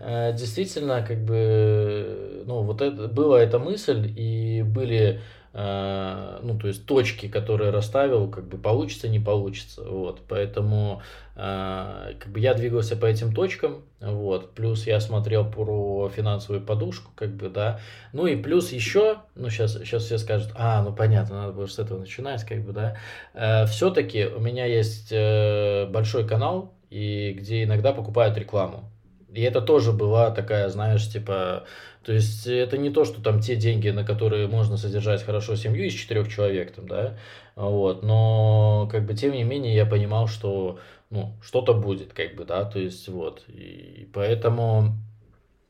[0.00, 5.20] э, действительно, как бы, ну, вот это, была эта мысль, и были
[5.60, 11.02] ну, то есть точки, которые расставил, как бы получится, не получится, вот, поэтому
[11.34, 17.10] э, как бы я двигался по этим точкам, вот, плюс я смотрел про финансовую подушку,
[17.16, 17.80] как бы, да,
[18.12, 21.78] ну и плюс еще, ну, сейчас, сейчас все скажут, а, ну, понятно, надо было с
[21.78, 22.96] этого начинать, как бы, да,
[23.34, 28.84] э, все-таки у меня есть э, большой канал, и где иногда покупают рекламу,
[29.32, 31.64] и это тоже была такая, знаешь, типа,
[32.08, 35.84] то есть это не то, что там те деньги, на которые можно содержать хорошо семью
[35.84, 37.18] из четырех человек, там, да,
[37.54, 40.78] вот, но как бы тем не менее я понимал, что
[41.10, 44.94] ну, что-то будет, как бы, да, то есть вот, и поэтому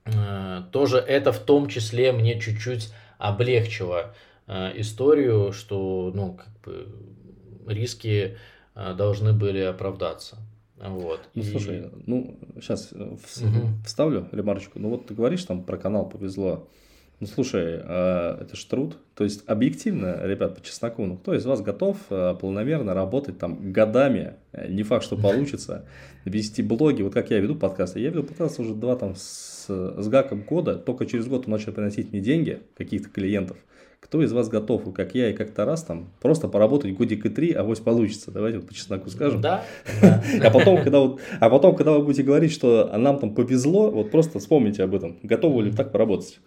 [0.04, 4.14] э, тоже это в том числе мне чуть-чуть облегчило
[4.46, 6.86] э, историю, что, ну, как бы
[7.66, 8.38] риски
[8.76, 10.38] э, должны были оправдаться.
[10.80, 11.20] Вот.
[11.34, 11.44] Ну, и...
[11.44, 13.68] слушай, ну, сейчас э, угу.
[13.84, 14.78] вставлю ремарочку.
[14.78, 16.68] Ну, вот ты говоришь там про канал «Повезло».
[17.20, 18.96] Ну, слушай, а, это ж труд.
[19.16, 23.72] То есть, объективно, ребят, по чесноку, ну, кто из вас готов а, полномерно работать там
[23.72, 25.84] годами, э, не факт, что получится,
[26.24, 27.98] вести блоги, вот как я веду подкасты.
[28.00, 31.72] Я веду подкасты уже два там с, с гаком года, только через год он начал
[31.72, 33.56] приносить мне деньги, каких-то клиентов.
[34.00, 37.52] Кто из вас готов, как я и как Тарас, там, просто поработать годик и три,
[37.52, 38.30] а авось получится?
[38.30, 39.40] Давайте вот по чесноку скажем.
[39.40, 39.64] Да.
[40.42, 44.10] А потом, когда вот, а потом, когда вы будете говорить, что нам там повезло, вот
[44.10, 45.18] просто вспомните об этом.
[45.22, 46.40] Готовы ли так поработать?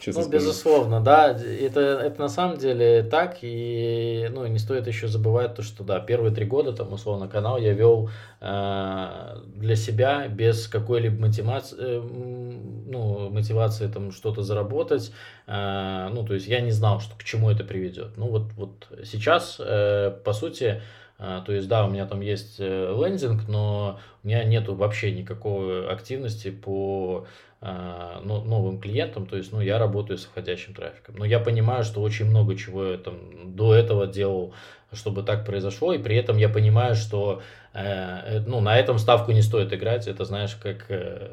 [0.00, 0.44] Честно ну, скажу.
[0.44, 5.62] безусловно, да, это, это на самом деле так, и ну, не стоит еще забывать то,
[5.62, 11.20] что да, первые три года, там, условно, канал я вел э, для себя без какой-либо
[11.20, 15.12] мотивации, э, ну, мотивации там что-то заработать,
[15.46, 18.16] э, ну, то есть я не знал, что, к чему это приведет.
[18.16, 20.82] Ну, вот, вот сейчас, э, по сути,
[21.18, 25.12] а, то есть, да, у меня там есть э, лендинг, но у меня нету вообще
[25.12, 27.26] никакой активности по
[27.60, 31.16] а, новым клиентам, то есть, ну, я работаю с входящим трафиком.
[31.16, 34.52] Но я понимаю, что очень много чего я там до этого делал,
[34.92, 37.42] чтобы так произошло, и при этом я понимаю, что
[37.72, 40.06] э, э, ну, на этом ставку не стоит играть.
[40.06, 40.86] Это, знаешь, как,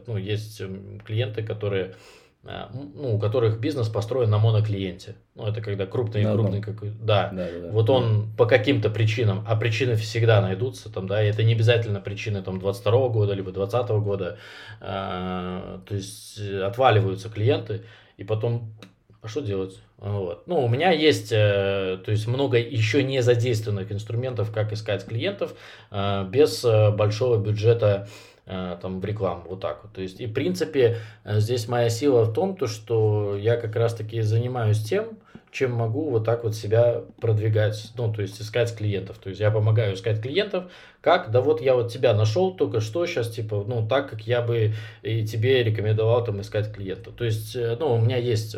[0.08, 0.62] ну, есть
[1.06, 5.16] клиенты, которые Э, ну, у которых бизнес построен на моноклиенте.
[5.36, 7.30] Ну, это когда крупный, да, крупный какой да.
[7.30, 7.72] Да, да, да.
[7.72, 8.38] Вот он да.
[8.38, 12.60] по каким-то причинам, а причины всегда найдутся, там, да, и это не обязательно причины там
[12.60, 14.38] 22 года, либо 20 года,
[14.82, 17.84] э, то есть э, отваливаются клиенты,
[18.18, 18.74] и потом,
[19.22, 19.80] а что делать?
[19.98, 20.46] Вот.
[20.46, 25.56] Ну, у меня есть, э, то есть много еще не задействованных инструментов, как искать клиентов
[25.92, 28.10] э, без большого бюджета
[28.46, 29.94] там в рекламу, вот так вот.
[29.94, 33.76] То есть, и в принципе, э, здесь моя сила в том, то, что я как
[33.76, 35.18] раз-таки занимаюсь тем,
[35.52, 39.20] чем могу вот так вот себя продвигать, ну, то есть искать клиентов.
[39.20, 40.66] То есть я помогаю искать клиентов,
[41.00, 44.42] как, да вот я вот тебя нашел только что сейчас, типа, ну, так, как я
[44.42, 44.74] бы
[45.04, 47.14] и тебе рекомендовал там искать клиентов.
[47.16, 48.58] То есть, э, ну, у меня есть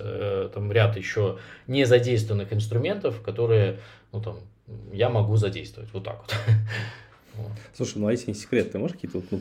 [0.54, 3.80] там ряд еще незадействованных инструментов, которые,
[4.12, 4.40] ну, там,
[4.92, 6.36] я могу задействовать, вот так вот.
[7.76, 9.40] Слушай, ну а если не секрет, ты можешь какие-то, ну,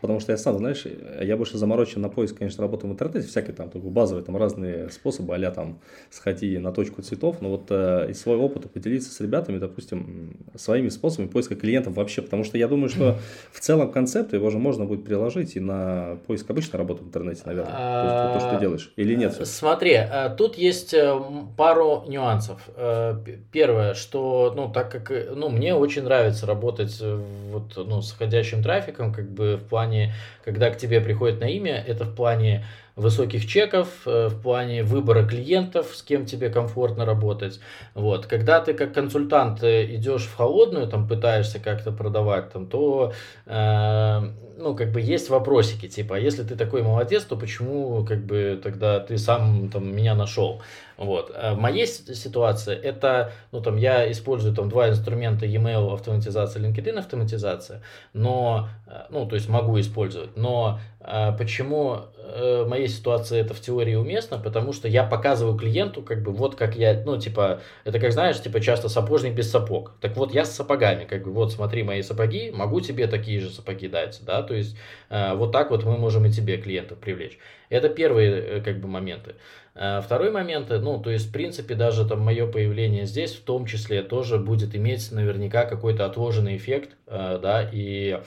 [0.00, 0.84] потому что я сам, знаешь,
[1.20, 4.90] я больше заморочен на поиск, конечно, работы в интернете, всякие там, только базовые, там разные
[4.90, 5.78] способы, а там
[6.10, 10.88] сходи на точку цветов, но вот э, из своего опыта поделиться с ребятами, допустим, своими
[10.88, 13.18] способами поиска клиентов вообще, потому что я думаю, что
[13.52, 17.42] в целом концепт его же можно будет приложить и на поиск обычной работы в интернете,
[17.44, 19.46] наверное, то, есть, то, что ты делаешь, или нет?
[19.46, 21.18] Смотри, э, тут есть э,
[21.56, 22.60] пару нюансов.
[22.76, 23.16] Э,
[23.52, 28.62] первое, что, ну, так как, ну, мне очень нравится работать в вот, ну, с входящим
[28.62, 30.14] трафиком, как бы в плане,
[30.44, 32.64] когда к тебе приходит на имя, это в плане
[32.96, 37.60] высоких чеков, э, в плане выбора клиентов, с кем тебе комфортно работать.
[37.94, 38.26] Вот.
[38.26, 43.12] Когда ты как консультант э, идешь в холодную, там пытаешься как-то продавать, там, то
[43.44, 48.24] э, ну, как бы есть вопросики, типа, а если ты такой молодец, то почему как
[48.24, 50.62] бы тогда ты сам там меня нашел?
[50.96, 51.30] Вот.
[51.34, 56.98] А в моей ситуации это, ну, там, я использую там два инструмента e-mail автоматизация, LinkedIn
[56.98, 57.82] автоматизация,
[58.14, 63.54] но, э, ну, то есть могу использовать, но а почему э, в моей ситуации это
[63.54, 64.38] в теории уместно?
[64.38, 68.42] Потому что я показываю клиенту, как бы, вот как я, ну, типа, это как знаешь,
[68.42, 69.92] типа, часто сапожник без сапог.
[70.00, 73.50] Так вот, я с сапогами, как бы, вот смотри мои сапоги, могу тебе такие же
[73.50, 74.76] сапоги дать, да, то есть
[75.10, 77.38] э, вот так вот мы можем и тебе клиентов привлечь.
[77.68, 79.34] Это первые, как бы, моменты.
[79.74, 83.66] А второй момент, ну, то есть, в принципе, даже там мое появление здесь, в том
[83.66, 88.20] числе, тоже будет иметь наверняка какой-то отложенный эффект, э, да, и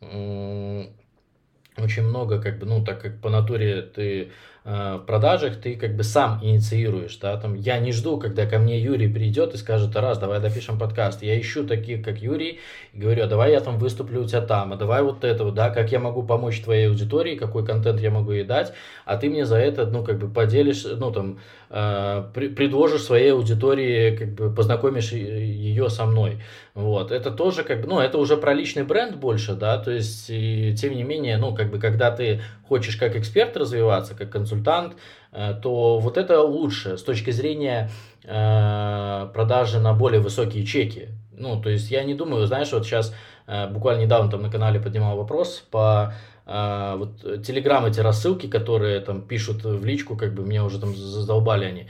[0.00, 4.30] очень много, как бы, ну, так как по натуре ты Э,
[4.64, 8.80] в продажах ты как бы сам инициируешь, да, там, я не жду, когда ко мне
[8.80, 12.60] Юрий придет и скажет, раз, давай допишем подкаст, я ищу таких, как Юрий,
[12.94, 15.54] и говорю, а давай я там выступлю у тебя там, а давай вот это вот,
[15.54, 18.72] да, как я могу помочь твоей аудитории, какой контент я могу ей дать,
[19.04, 24.16] а ты мне за это, ну, как бы поделишь, ну, там, э, предложишь своей аудитории,
[24.16, 26.40] как бы познакомишь ее со мной,
[26.74, 30.26] вот, это тоже, как бы, ну, это уже про личный бренд больше, да, то есть,
[30.28, 34.94] и, тем не менее, ну, как бы, когда ты хочешь как эксперт развиваться, как консультант,
[35.32, 37.90] э, то вот это лучше с точки зрения
[38.22, 41.08] э, продажи на более высокие чеки.
[41.36, 43.14] Ну, то есть я не думаю, знаешь, вот сейчас
[43.46, 46.14] э, буквально недавно там на канале поднимал вопрос по
[46.46, 51.64] вот телеграм эти рассылки, которые там пишут в личку, как бы меня уже там задолбали
[51.64, 51.88] они,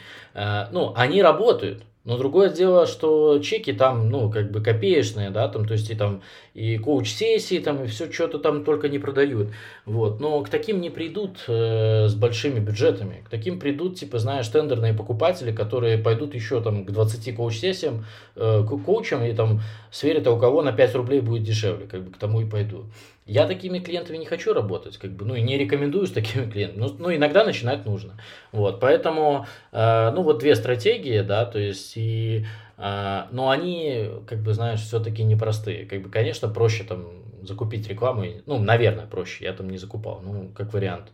[0.72, 5.66] ну, они работают, но другое дело, что чеки там, ну, как бы копеечные, да, там,
[5.66, 6.20] то есть и там
[6.52, 9.48] и коуч-сессии, там, и все что-то там только не продают.
[9.86, 10.20] Вот.
[10.20, 13.24] Но к таким не придут э, с большими бюджетами.
[13.26, 18.05] К таким придут, типа, знаешь, тендерные покупатели, которые пойдут еще там к 20 коуч-сессиям,
[18.36, 22.05] э, к коучам и там сверят, а у кого на 5 рублей будет дешевле, как
[22.05, 22.84] бы к тому и пойду.
[23.26, 26.80] Я такими клиентами не хочу работать, как бы, ну и не рекомендую с такими клиентами,
[26.80, 28.20] но, ну иногда начинать нужно.
[28.52, 32.45] Вот, поэтому, э, ну вот две стратегии, да, то есть и,
[32.76, 35.86] э, но они, как бы, знаешь, все-таки непростые.
[35.86, 40.51] Как бы, конечно, проще там закупить рекламу, ну, наверное, проще, я там не закупал, ну,
[40.55, 41.12] как вариант,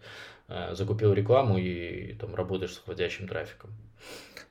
[0.49, 3.70] э, закупил рекламу и там работаешь с входящим трафиком.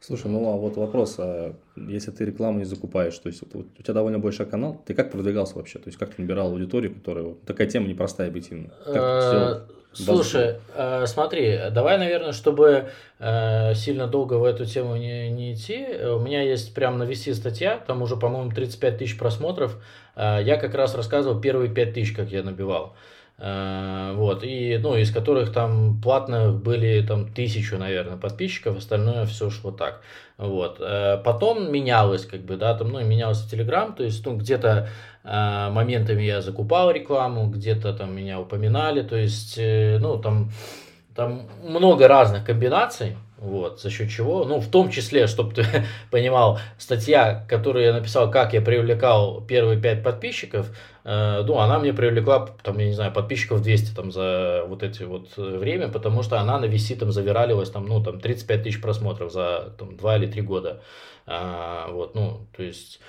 [0.02, 3.84] Слушай, ну а вот вопрос, а если ты рекламу не закупаешь, то есть вот, у
[3.84, 5.78] тебя довольно большой канал, ты как продвигался вообще?
[5.78, 8.72] То есть как ты набирал аудиторию, которая такая тема непростая объективно?
[8.86, 9.62] Э,
[10.04, 12.90] слушай, э, смотри, давай, наверное, чтобы
[13.20, 17.34] э, сильно долго в эту тему не, не идти, у меня есть прям на VC
[17.34, 19.78] статья, там уже, по-моему, 35 тысяч просмотров.
[20.16, 22.88] Я как раз рассказывал первые 5 тысяч, как я набивал.
[22.88, 29.50] Э, вот, и, ну, из которых там платных были там тысячу, наверное, подписчиков, остальное все
[29.50, 30.02] шло так.
[30.38, 30.78] Вот.
[30.82, 34.90] Э, потом менялось, как бы, да, там, ну, менялось в Телеграм, то есть, ну, где-то
[35.24, 40.52] э, моментами я закупал рекламу, где-то там меня упоминали, то есть, ну, там,
[41.16, 45.66] там много разных комбинаций, вот, за счет чего, ну, в том числе, чтобы ты
[46.12, 50.70] понимал, статья, которую я написал, как я привлекал первые пять подписчиков,
[51.06, 55.04] э, ну, она мне привлекла, там, я не знаю, подписчиков 200 там за вот эти
[55.04, 58.82] вот э, время, потому что она на VC там завиралилась, там, ну, там, 35 тысяч
[58.82, 60.82] просмотров за, там, 2 или 3 года,
[61.26, 63.00] а, вот, ну, то есть,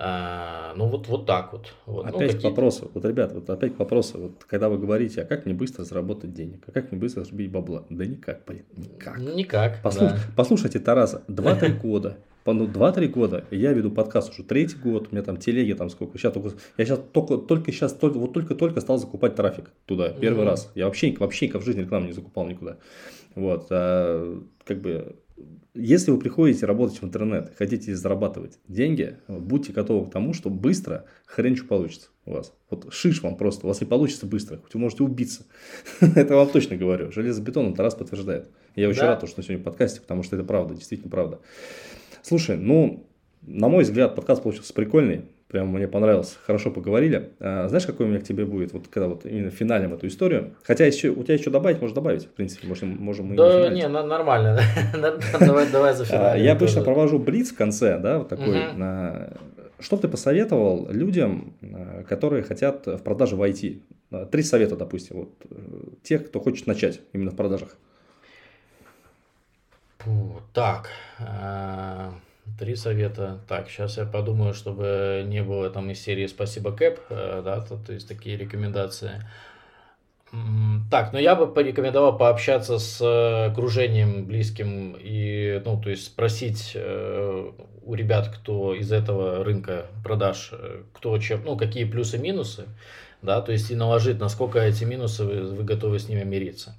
[0.00, 1.74] а, ну вот, вот так вот.
[1.86, 2.04] вот.
[2.04, 2.88] Ну, опять ну, к вопросу.
[2.94, 4.18] Вот, ребят, вот опять к вопросу.
[4.18, 6.62] Вот, когда вы говорите, а как мне быстро заработать денег?
[6.68, 7.84] А как мне быстро сбить бабла?
[7.90, 9.18] Да никак, блин, никак.
[9.18, 10.12] Никак, Послуш...
[10.12, 10.18] да.
[10.36, 12.16] Послушайте Тараса, 2-3 года.
[12.46, 13.44] Ну, 2-3 года.
[13.50, 15.08] Я веду подкаст уже третий год.
[15.10, 16.16] У меня там телеги там сколько.
[16.16, 20.10] Сейчас только, я сейчас только, только сейчас, только, вот только-только стал закупать трафик туда.
[20.10, 20.48] Первый mm-hmm.
[20.48, 20.70] раз.
[20.76, 22.78] Я вообще, вообще в жизни рекламу не закупал никуда.
[23.34, 23.66] Вот.
[23.70, 25.16] А, как бы
[25.74, 31.04] если вы приходите работать в интернет, хотите зарабатывать деньги, будьте готовы к тому, что быстро
[31.24, 32.52] хрен что получится у вас.
[32.68, 35.46] Вот шиш вам просто, у вас не получится быстро, хоть вы можете убиться.
[36.00, 37.12] это вам точно говорю.
[37.12, 38.48] Железобетон Тарас подтверждает.
[38.74, 39.08] Я очень да.
[39.08, 41.40] рад, что сегодня в подкасте, потому что это правда, действительно правда.
[42.22, 43.08] Слушай, ну,
[43.42, 45.26] на мой взгляд, подкаст получился прикольный.
[45.48, 46.36] Прям мне понравился.
[46.44, 47.30] Хорошо поговорили.
[47.40, 50.54] А, знаешь, какой у меня к тебе будет, вот когда вот именно финалем эту историю?
[50.62, 53.88] Хотя еще, у тебя еще добавить, можно добавить, в принципе, можем, можем мы Да, не,
[53.88, 54.60] нормально.
[55.40, 56.36] давай, давай за финал.
[56.36, 58.64] Я обычно провожу блиц в конце, да, вот такой.
[59.80, 63.80] Что ты посоветовал людям, а, которые хотят в продаже в IT?
[64.32, 65.54] Три совета, допустим, вот э,
[66.02, 67.76] тех, кто хочет начать именно в продажах.
[70.52, 70.88] Так,
[71.20, 72.14] а,
[72.56, 73.40] Три совета.
[73.48, 77.76] Так, сейчас я подумаю, чтобы не было там из серии «Спасибо, Кэп», э, да, то,
[77.76, 79.24] то есть такие рекомендации.
[80.90, 86.72] Так, ну я бы порекомендовал пообщаться с э, окружением близким и, ну, то есть спросить
[86.74, 87.50] э,
[87.82, 90.52] у ребят, кто из этого рынка продаж,
[90.92, 92.66] кто чем, ну, какие плюсы минусы,
[93.22, 96.76] да, то есть и наложить, насколько эти минусы вы, вы готовы с ними мириться.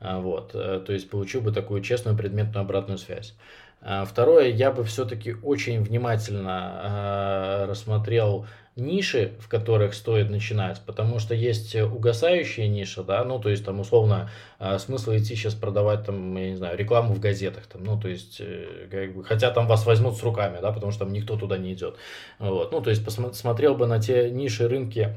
[0.00, 3.34] Вот, то есть получил бы такую честную предметную обратную связь.
[3.86, 11.18] А, второе, я бы все-таки очень внимательно э, рассмотрел ниши, в которых стоит начинать, потому
[11.18, 16.06] что есть угасающие ниши, да, ну, то есть там условно э, смысл идти сейчас продавать
[16.06, 19.50] там, я не знаю, рекламу в газетах, там, ну, то есть, э, как бы, хотя
[19.50, 21.96] там вас возьмут с руками, да, потому что там никто туда не идет,
[22.38, 25.14] вот, ну, то есть посмотрел бы на те ниши, рынки,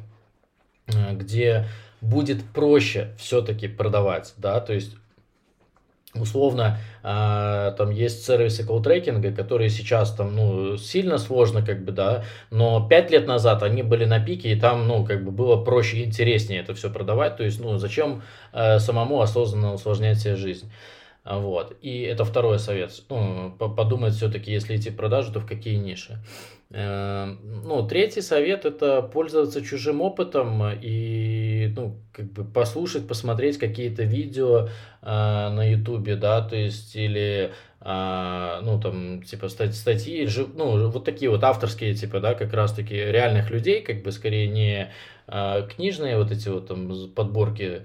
[1.13, 1.67] где
[2.01, 4.97] будет проще все-таки продавать, да, то есть
[6.13, 12.23] условно, э, там есть сервисы колл-трекинга, которые сейчас там, ну, сильно сложно, как бы, да,
[12.49, 15.97] но 5 лет назад они были на пике, и там, ну, как бы было проще
[15.97, 20.71] и интереснее это все продавать, то есть, ну, зачем э, самому осознанно усложнять себе жизнь.
[21.25, 21.75] Вот.
[21.81, 22.91] И это второй совет.
[23.09, 26.17] Ну, подумать все-таки, если идти в продажу, то в какие ниши.
[26.69, 34.03] Эм, ну, третий совет это пользоваться чужим опытом и ну, как бы послушать, посмотреть какие-то
[34.03, 34.69] видео э,
[35.01, 41.41] на Ютубе, да, то есть или э, ну там типа статьи, ну вот такие вот
[41.45, 44.91] авторские типа, да, как раз таки реальных людей, как бы скорее не
[45.27, 47.83] э, книжные вот эти вот там подборки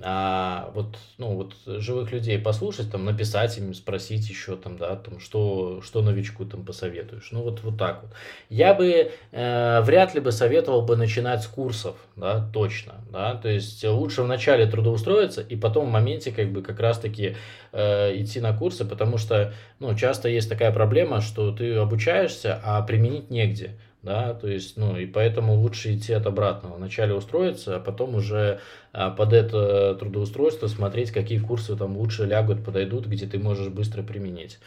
[0.00, 5.18] а вот, ну, вот живых людей послушать, там, написать им, спросить еще, там, да, там,
[5.18, 7.30] что, что новичку там посоветуешь.
[7.32, 8.12] Ну, вот, вот так вот.
[8.48, 13.48] Я бы э, вряд ли бы советовал бы начинать с курсов, да, точно, да, то
[13.48, 17.36] есть лучше вначале трудоустроиться и потом в моменте, как бы, как раз-таки
[17.72, 22.82] э, идти на курсы, потому что, ну, часто есть такая проблема, что ты обучаешься, а
[22.82, 26.76] применить негде да, то есть, ну, и поэтому лучше идти от обратного.
[26.76, 28.60] Вначале устроиться, а потом уже
[28.92, 34.02] а, под это трудоустройство смотреть, какие курсы там лучше лягут, подойдут, где ты можешь быстро
[34.02, 34.60] применить.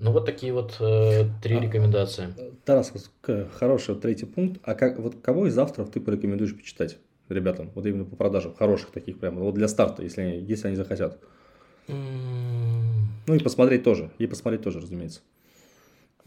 [0.00, 2.28] Ну, вот такие вот э, три а, рекомендации.
[2.64, 2.92] Тарас,
[3.52, 4.60] хороший третий пункт.
[4.64, 6.96] А как, вот кого из авторов ты порекомендуешь почитать
[7.28, 7.70] ребятам?
[7.74, 11.18] Вот именно по продажам, хороших таких прямо, вот для старта, если они, если они захотят.
[11.86, 15.20] Ну и посмотреть тоже, и посмотреть тоже, разумеется.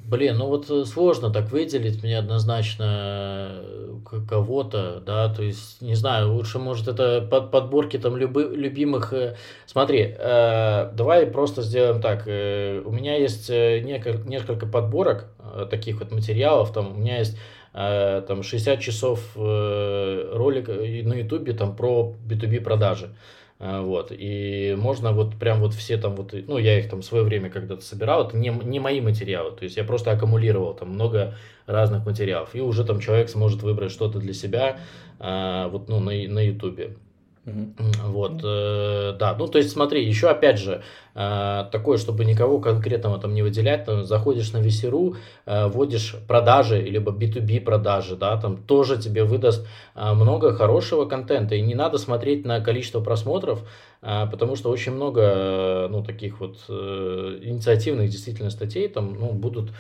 [0.03, 5.95] Блин, ну вот э, сложно так выделить мне однозначно э, кого-то, да, то есть, не
[5.95, 9.13] знаю, лучше, может, это под подборки там любы, любимых...
[9.13, 15.67] Э, смотри, э, давай просто сделаем так, э, у меня есть несколько, несколько подборок э,
[15.69, 17.37] таких вот материалов, там, у меня есть
[17.73, 23.05] э, там 60 часов э, ролика на ютубе там про B2B продажи.
[23.07, 27.05] А, вот, и можно вот прям вот все там вот, ну, я их там в
[27.05, 30.89] свое время когда-то собирал, это не, не мои материалы, то есть я просто аккумулировал там
[30.89, 31.35] много
[31.67, 34.79] разных материалов, и уже там человек сможет выбрать что-то для себя,
[35.19, 36.95] а, вот, ну, на, на ютубе.
[37.43, 40.83] Вот, э, да, ну то есть смотри, еще опять же,
[41.15, 45.15] э, такое, чтобы никого конкретного там не выделять, там, заходишь на VC.ru,
[45.47, 51.55] э, вводишь продажи, либо B2B продажи, да, там тоже тебе выдаст э, много хорошего контента,
[51.55, 53.67] и не надо смотреть на количество просмотров,
[54.03, 59.31] э, потому что очень много, э, ну, таких вот э, инициативных действительно статей там, ну,
[59.31, 59.71] будут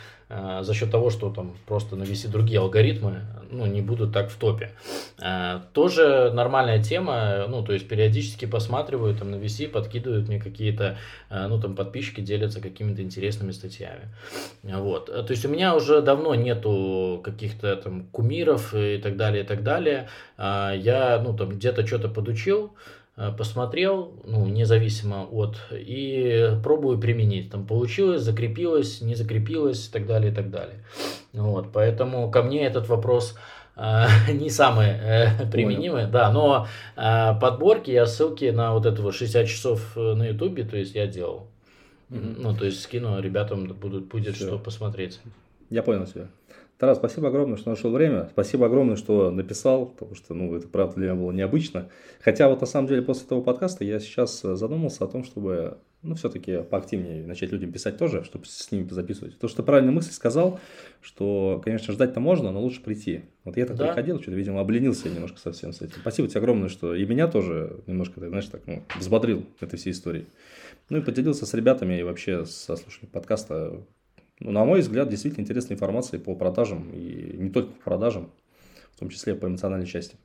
[0.61, 3.21] за счет того, что там просто навести другие алгоритмы,
[3.51, 4.71] ну, не будут так в топе.
[5.21, 10.97] Э, тоже нормальная тема, ну, то есть периодически посматриваю там на VC, подкидывают мне какие-то,
[11.29, 14.09] э, ну, там подписчики делятся какими-то интересными статьями.
[14.63, 15.07] Вот.
[15.07, 19.63] То есть у меня уже давно нету каких-то там кумиров и так далее, и так
[19.63, 20.07] далее.
[20.37, 22.73] Э, я, ну, там где-то что-то подучил,
[23.37, 27.51] посмотрел, ну, независимо от, и пробую применить.
[27.51, 30.83] Там получилось, закрепилось, не закрепилось и так далее, и так далее.
[31.33, 33.37] Вот, поэтому ко мне этот вопрос
[33.75, 36.11] э, не самые э, применимые, Понял.
[36.11, 40.77] да, но э, подборки, я ссылки на вот этого 60 часов э, на ютубе, то
[40.77, 41.47] есть я делал.
[42.09, 42.35] Mm-hmm.
[42.39, 44.47] Ну, то есть скину, ребятам будут, будет Все.
[44.47, 45.19] что посмотреть.
[45.69, 46.27] Я понял тебя.
[46.81, 48.29] Тарас, спасибо огромное, что нашел время.
[48.31, 51.89] Спасибо огромное, что написал, потому что, ну, это правда для меня было необычно.
[52.21, 56.15] Хотя вот на самом деле после этого подкаста я сейчас задумался о том, чтобы, ну,
[56.15, 59.37] все-таки поактивнее начать людям писать тоже, чтобы с ними записывать.
[59.37, 60.59] То, что правильную мысль сказал,
[61.01, 63.25] что, конечно, ждать-то можно, но лучше прийти.
[63.43, 63.89] Вот я так да.
[63.89, 65.97] приходил, что-то, видимо, обленился немножко совсем с этим.
[66.01, 69.91] Спасибо тебе огромное, что и меня тоже немножко, ты знаешь, так, ну, взбодрил этой всей
[69.91, 70.25] историей.
[70.89, 73.83] Ну и поделился с ребятами и вообще со слушателями подкаста
[74.41, 78.31] ну, на мой взгляд, действительно интересная информация по продажам, и не только по продажам,
[78.95, 80.17] в том числе по эмоциональной части.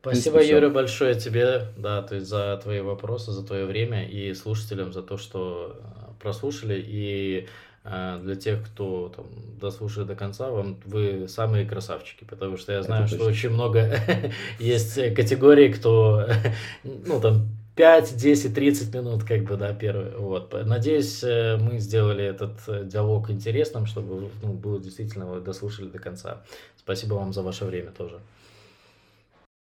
[0.00, 4.32] Спасибо, принципе, Юра, большое тебе, да, то есть за твои вопросы, за твое время и
[4.32, 6.82] слушателям за то, что э, прослушали.
[6.86, 7.48] И
[7.84, 9.26] э, для тех, кто там
[9.60, 13.32] дослушает до конца, вам вы самые красавчики, потому что я знаю, Это что точно.
[13.32, 14.00] очень много
[14.60, 16.26] есть категорий, кто,
[16.84, 17.48] ну там
[17.78, 20.10] 5, 10, 30 минут, как бы, да, первый.
[20.16, 20.52] Вот.
[20.66, 26.00] Надеюсь, э, мы сделали этот э, диалог интересным, чтобы ну, было действительно вы дослушали до
[26.00, 26.42] конца.
[26.76, 28.18] Спасибо вам за ваше время тоже.